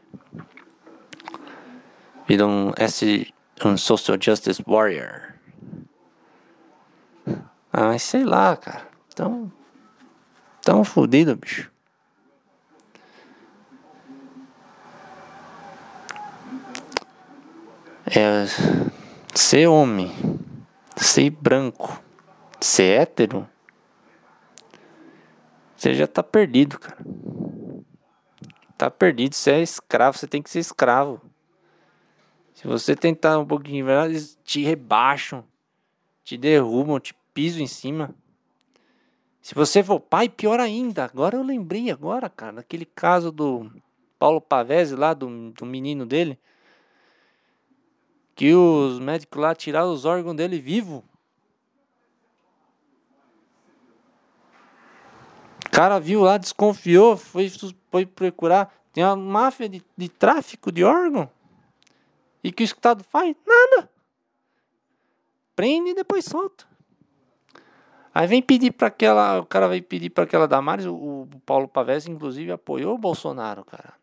Vira 2.28 2.46
um, 2.46 2.72
um 3.64 3.78
social 3.78 4.18
justice 4.20 4.64
warrior. 4.68 5.34
Ah, 7.72 7.88
mas 7.88 8.04
sei 8.04 8.24
lá, 8.24 8.56
cara. 8.58 8.88
Então, 9.12 9.52
Tão 10.66 10.84
fodido, 10.84 11.36
bicho. 11.36 11.72
É 18.08 18.48
ser 19.36 19.68
homem, 19.68 20.12
ser 20.96 21.30
branco, 21.30 22.02
ser 22.60 23.02
hétero, 23.02 23.48
você 25.76 25.94
já 25.94 26.08
tá 26.08 26.24
perdido, 26.24 26.80
cara. 26.80 26.98
Tá 28.78 28.90
perdido, 28.90 29.36
você 29.36 29.52
é 29.52 29.62
escravo, 29.62 30.18
você 30.18 30.28
tem 30.28 30.42
que 30.42 30.50
ser 30.50 30.60
escravo. 30.60 31.22
Se 32.54 32.66
você 32.66 32.96
tentar 32.96 33.38
um 33.38 33.46
pouquinho, 33.46 33.90
eles 33.90 34.40
te 34.44 34.64
rebaixam, 34.64 35.46
te 36.24 36.38
derrubam, 36.38 37.00
te 37.00 37.14
pisam 37.34 37.62
em 37.62 37.68
cima. 37.68 38.16
Se 39.42 39.54
você 39.54 39.84
for 39.84 40.00
pai, 40.00 40.28
pior 40.28 40.60
ainda. 40.60 41.06
Agora 41.06 41.38
eu 41.38 41.44
lembrei 41.44 41.92
agora, 41.92 42.30
cara, 42.30 42.54
daquele 42.54 42.86
caso 42.86 43.32
do 43.32 43.70
Paulo 44.18 44.42
Pavese 44.42 44.96
lá, 44.96 45.14
do, 45.14 45.52
do 45.52 45.66
menino 45.66 46.06
dele. 46.06 46.40
Que 48.36 48.54
os 48.54 49.00
médicos 49.00 49.42
lá 49.42 49.56
tiraram 49.56 49.92
os 49.92 50.04
órgãos 50.06 50.36
dele 50.36 50.60
vivo. 50.60 51.04
O 55.66 55.70
cara 55.72 56.00
viu 56.00 56.22
lá, 56.22 56.38
desconfiou, 56.38 57.18
foi, 57.18 57.50
foi 57.90 58.06
procurar. 58.06 58.74
Tem 58.94 59.04
uma 59.04 59.16
máfia 59.16 59.68
de, 59.68 59.84
de 59.98 60.10
tráfico 60.10 60.72
de 60.72 60.84
órgão. 60.84 61.30
E 62.44 62.52
que 62.52 62.64
o 62.64 62.66
Estado 62.66 63.04
faz? 63.04 63.36
Nada. 63.46 63.90
Prende 65.56 65.92
e 65.92 65.96
depois 65.96 66.26
solta. 66.26 66.66
Aí 68.14 68.28
vem 68.28 68.42
pedir 68.42 68.72
para 68.72 68.88
aquela. 68.88 69.40
O 69.40 69.46
cara 69.46 69.68
vai 69.68 69.82
pedir 69.82 70.10
para 70.10 70.26
aquela 70.26 70.48
Damares. 70.48 70.86
O, 70.86 70.94
o 70.94 71.30
Paulo 71.46 71.68
Pavés, 71.68 72.08
inclusive, 72.08 72.52
apoiou 72.52 72.96
o 72.96 72.98
Bolsonaro, 72.98 73.66
cara. 73.66 73.94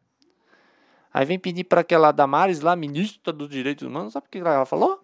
Aí 1.13 1.27
vem 1.27 1.39
pedir 1.39 1.65
para 1.65 1.83
aquela 1.83 2.11
Damares 2.11 2.61
lá, 2.61 2.75
ministra 2.75 3.33
dos 3.33 3.49
Direitos 3.49 3.87
Humanos. 3.87 4.15
Sabe 4.15 4.27
o 4.27 4.31
que 4.31 4.39
ela 4.39 4.65
falou? 4.65 5.01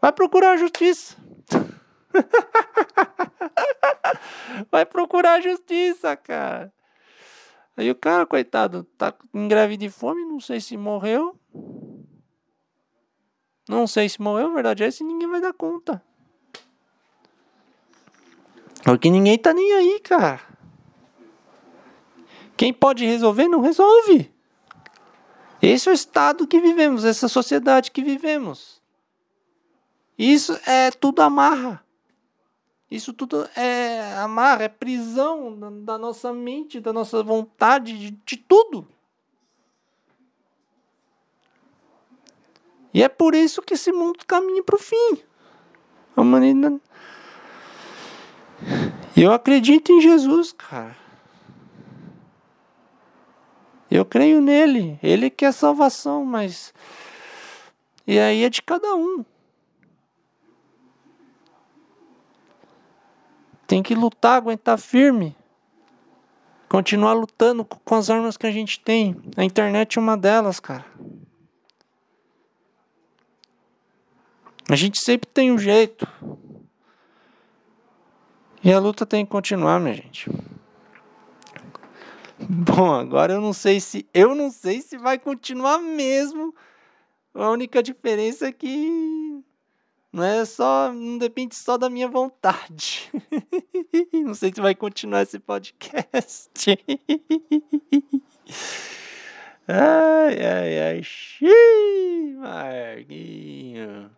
Vai 0.00 0.12
procurar 0.12 0.52
a 0.52 0.56
justiça. 0.56 1.16
Vai 4.70 4.86
procurar 4.86 5.34
a 5.34 5.40
justiça, 5.40 6.16
cara. 6.16 6.72
Aí 7.76 7.90
o 7.90 7.94
cara, 7.94 8.24
coitado, 8.24 8.84
tá 8.96 9.12
em 9.34 9.46
greve 9.46 9.76
de 9.76 9.90
fome, 9.90 10.24
não 10.24 10.40
sei 10.40 10.60
se 10.60 10.76
morreu. 10.76 11.38
Não 13.68 13.86
sei 13.86 14.08
se 14.08 14.22
morreu, 14.22 14.54
verdade 14.54 14.84
é 14.84 14.86
essa 14.86 15.02
e 15.02 15.06
ninguém 15.06 15.28
vai 15.28 15.40
dar 15.40 15.52
conta. 15.52 16.02
Porque 18.84 19.10
ninguém 19.10 19.36
tá 19.36 19.52
nem 19.52 19.72
aí, 19.74 20.00
cara. 20.00 20.40
Quem 22.56 22.72
pode 22.72 23.04
resolver, 23.04 23.48
não 23.48 23.60
resolve. 23.60 24.32
Esse 25.60 25.88
é 25.88 25.92
o 25.92 25.94
estado 25.94 26.46
que 26.46 26.60
vivemos, 26.60 27.04
essa 27.04 27.28
sociedade 27.28 27.90
que 27.90 28.02
vivemos. 28.02 28.80
Isso 30.18 30.58
é 30.66 30.90
tudo 30.90 31.22
amarra. 31.22 31.84
Isso 32.90 33.12
tudo 33.12 33.48
é 33.56 34.14
amarra, 34.18 34.64
é 34.64 34.68
prisão 34.68 35.82
da 35.82 35.98
nossa 35.98 36.32
mente, 36.32 36.80
da 36.80 36.92
nossa 36.92 37.22
vontade, 37.22 37.98
de, 37.98 38.10
de 38.10 38.36
tudo. 38.36 38.86
E 42.94 43.02
é 43.02 43.08
por 43.08 43.34
isso 43.34 43.60
que 43.60 43.74
esse 43.74 43.92
mundo 43.92 44.20
caminha 44.26 44.62
para 44.62 44.76
o 44.76 44.78
fim. 44.78 45.18
A 46.16 46.22
humanidade. 46.22 46.80
Eu 49.16 49.32
acredito 49.32 49.92
em 49.92 50.00
Jesus, 50.00 50.52
cara. 50.52 50.96
Eu 53.96 54.04
creio 54.04 54.42
nele. 54.42 54.98
Ele 55.02 55.30
que 55.30 55.42
é 55.42 55.50
salvação, 55.50 56.22
mas. 56.22 56.74
E 58.06 58.18
aí 58.18 58.44
é 58.44 58.50
de 58.50 58.60
cada 58.60 58.94
um. 58.94 59.24
Tem 63.66 63.82
que 63.82 63.94
lutar, 63.94 64.36
aguentar 64.36 64.78
firme. 64.78 65.34
Continuar 66.68 67.14
lutando 67.14 67.64
com 67.64 67.94
as 67.94 68.10
armas 68.10 68.36
que 68.36 68.46
a 68.46 68.50
gente 68.50 68.78
tem. 68.80 69.16
A 69.34 69.42
internet 69.42 69.96
é 69.96 70.00
uma 70.00 70.16
delas, 70.16 70.60
cara. 70.60 70.84
A 74.68 74.76
gente 74.76 75.00
sempre 75.00 75.26
tem 75.26 75.50
um 75.50 75.58
jeito. 75.58 76.06
E 78.62 78.70
a 78.70 78.78
luta 78.78 79.06
tem 79.06 79.24
que 79.24 79.30
continuar, 79.32 79.80
minha 79.80 79.94
gente. 79.94 80.28
Bom, 82.48 82.92
agora 82.92 83.34
eu 83.34 83.40
não 83.40 83.52
sei 83.52 83.80
se 83.80 84.06
eu 84.12 84.34
não 84.34 84.50
sei 84.50 84.82
se 84.82 84.98
vai 84.98 85.18
continuar 85.18 85.78
mesmo. 85.78 86.54
A 87.34 87.50
única 87.50 87.82
diferença 87.82 88.48
é 88.48 88.52
que 88.52 89.42
não 90.12 90.22
é 90.24 90.44
só, 90.44 90.92
não 90.92 91.18
depende 91.18 91.54
só 91.54 91.76
da 91.76 91.90
minha 91.90 92.08
vontade. 92.08 93.10
não 94.12 94.34
sei 94.34 94.52
se 94.54 94.60
vai 94.60 94.74
continuar 94.74 95.22
esse 95.22 95.38
podcast. 95.38 96.50
ai, 99.68 100.46
ai, 100.46 100.80
ai, 100.80 101.02
xiii, 101.02 102.34
Marguinho. 102.36 104.10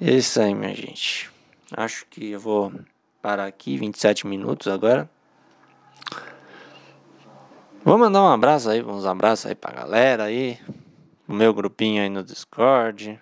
É 0.00 0.12
isso 0.14 0.40
aí, 0.40 0.54
minha 0.54 0.74
gente. 0.74 1.30
Acho 1.72 2.06
que 2.06 2.30
eu 2.30 2.40
vou 2.40 2.72
parar 3.20 3.46
aqui, 3.46 3.76
27 3.76 4.26
minutos 4.26 4.66
agora. 4.66 5.08
Vou 7.82 7.96
mandar 7.96 8.22
um 8.22 8.28
abraço 8.28 8.68
aí, 8.68 8.82
uns 8.82 9.06
abraços 9.06 9.46
aí 9.46 9.54
pra 9.54 9.72
galera 9.72 10.24
aí. 10.24 10.58
O 11.26 11.32
meu 11.32 11.54
grupinho 11.54 12.02
aí 12.02 12.10
no 12.10 12.22
Discord. 12.22 13.18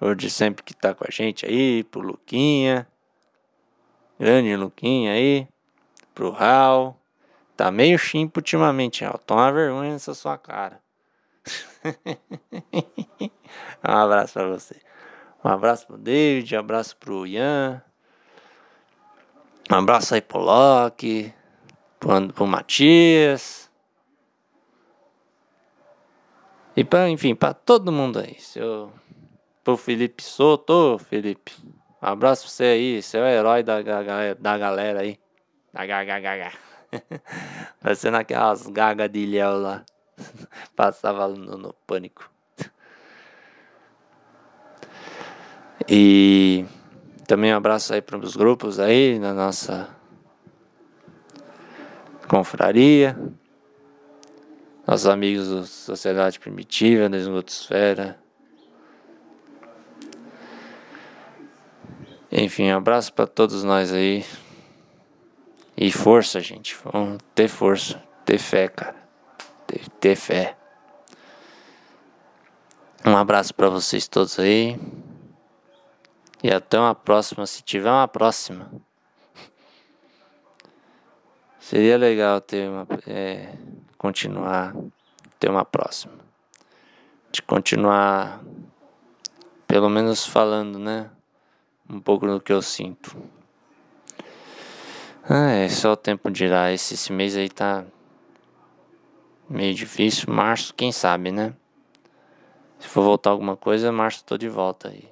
O 0.00 0.14
de 0.14 0.30
sempre 0.30 0.62
que 0.62 0.74
tá 0.74 0.94
com 0.94 1.04
a 1.06 1.10
gente 1.10 1.44
aí, 1.44 1.82
pro 1.84 2.00
Luquinha. 2.00 2.86
Grande 4.18 4.54
Luquinha 4.54 5.12
aí. 5.12 5.48
Pro 6.14 6.30
Raul. 6.30 6.96
Tá 7.56 7.70
meio 7.70 7.98
chimpo 7.98 8.40
ultimamente, 8.40 9.04
Raul. 9.04 9.18
Toma 9.18 9.52
vergonha 9.52 9.92
nessa 9.92 10.14
sua 10.14 10.38
cara. 10.38 10.80
um 13.84 13.90
abraço 13.90 14.34
pra 14.34 14.48
você. 14.48 14.76
Um 15.44 15.48
abraço 15.48 15.86
pro 15.86 15.98
David, 15.98 16.54
um 16.54 16.60
abraço 16.60 16.96
pro 16.96 17.26
Ian. 17.26 17.82
Um 19.72 19.76
abraço 19.76 20.14
aí 20.14 20.20
pro 20.20 20.38
Loki 20.38 21.32
pro, 21.98 22.28
pro 22.32 22.46
Matias. 22.46 23.70
E 26.76 26.84
para 26.84 27.08
enfim, 27.08 27.34
para 27.34 27.54
todo 27.54 27.90
mundo 27.90 28.18
aí. 28.18 28.38
Seu, 28.38 28.92
pro 29.64 29.78
Felipe 29.78 30.22
Soto, 30.22 30.98
Felipe. 30.98 31.52
Um 32.02 32.06
abraço 32.06 32.42
pra 32.42 32.50
você 32.50 32.64
aí, 32.64 33.00
o 33.00 33.26
herói 33.26 33.62
da, 33.62 33.80
da 34.38 34.58
galera 34.58 35.00
aí. 35.00 35.18
Da 35.72 35.86
gaga 35.86 36.20
gaga. 36.20 36.52
Parecendo 37.80 38.18
aquelas 38.18 38.66
gagas 38.66 39.08
de 39.10 39.20
Ilhéu 39.20 39.58
lá. 39.58 39.84
Passava 40.76 41.28
no, 41.28 41.56
no 41.56 41.72
pânico. 41.86 42.30
E 45.88 46.66
também 47.32 47.54
um 47.54 47.56
abraço 47.56 47.94
aí 47.94 48.02
para 48.02 48.18
os 48.18 48.36
grupos 48.36 48.78
aí 48.78 49.18
na 49.18 49.32
nossa 49.32 49.88
confraria, 52.28 53.18
nossos 54.86 55.06
amigos 55.06 55.48
da 55.48 55.64
Sociedade 55.64 56.38
Primitiva, 56.38 57.08
da 57.08 57.16
Esgotosfera. 57.16 58.20
Enfim, 62.30 62.70
um 62.70 62.76
abraço 62.76 63.10
para 63.14 63.26
todos 63.26 63.64
nós 63.64 63.90
aí. 63.94 64.26
E 65.74 65.90
força, 65.90 66.38
gente. 66.38 66.76
Vamos 66.84 67.16
ter 67.34 67.48
força, 67.48 68.02
ter 68.26 68.36
fé, 68.36 68.68
cara. 68.68 69.08
Ter, 69.66 69.88
ter 69.98 70.16
fé. 70.16 70.54
Um 73.06 73.16
abraço 73.16 73.54
para 73.54 73.70
vocês 73.70 74.06
todos 74.06 74.38
aí. 74.38 74.78
E 76.42 76.50
até 76.50 76.78
uma 76.78 76.94
próxima, 76.94 77.46
se 77.46 77.62
tiver 77.62 77.90
uma 77.90 78.08
próxima. 78.08 78.70
Seria 81.60 81.96
legal 81.96 82.40
ter 82.40 82.68
uma. 82.68 82.86
É, 83.06 83.54
continuar. 83.96 84.74
Ter 85.38 85.48
uma 85.48 85.64
próxima. 85.64 86.14
De 87.30 87.40
continuar. 87.40 88.42
Pelo 89.68 89.88
menos 89.88 90.26
falando, 90.26 90.78
né? 90.78 91.08
Um 91.88 92.00
pouco 92.00 92.26
do 92.26 92.40
que 92.40 92.52
eu 92.52 92.60
sinto. 92.60 93.16
Ah, 95.22 95.50
é 95.52 95.68
só 95.68 95.92
o 95.92 95.96
tempo 95.96 96.28
dirá. 96.28 96.72
Esse, 96.72 96.94
esse 96.94 97.12
mês 97.12 97.36
aí 97.36 97.48
tá. 97.48 97.84
Meio 99.48 99.74
difícil. 99.74 100.32
Março, 100.34 100.74
quem 100.74 100.90
sabe, 100.90 101.30
né? 101.30 101.54
Se 102.80 102.88
for 102.88 103.04
voltar 103.04 103.30
alguma 103.30 103.56
coisa, 103.56 103.92
março 103.92 104.24
tô 104.24 104.36
de 104.36 104.48
volta 104.48 104.88
aí. 104.88 105.08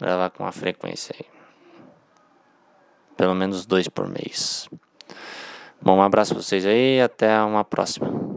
Gravar 0.00 0.30
com 0.30 0.42
uma 0.42 0.52
frequência 0.52 1.14
aí. 1.18 1.26
Pelo 3.16 3.34
menos 3.34 3.64
dois 3.64 3.88
por 3.88 4.08
mês. 4.08 4.68
Bom, 5.80 5.98
um 5.98 6.02
abraço 6.02 6.34
pra 6.34 6.42
vocês 6.42 6.66
aí 6.66 6.96
e 6.96 7.00
até 7.00 7.40
uma 7.42 7.64
próxima. 7.64 8.33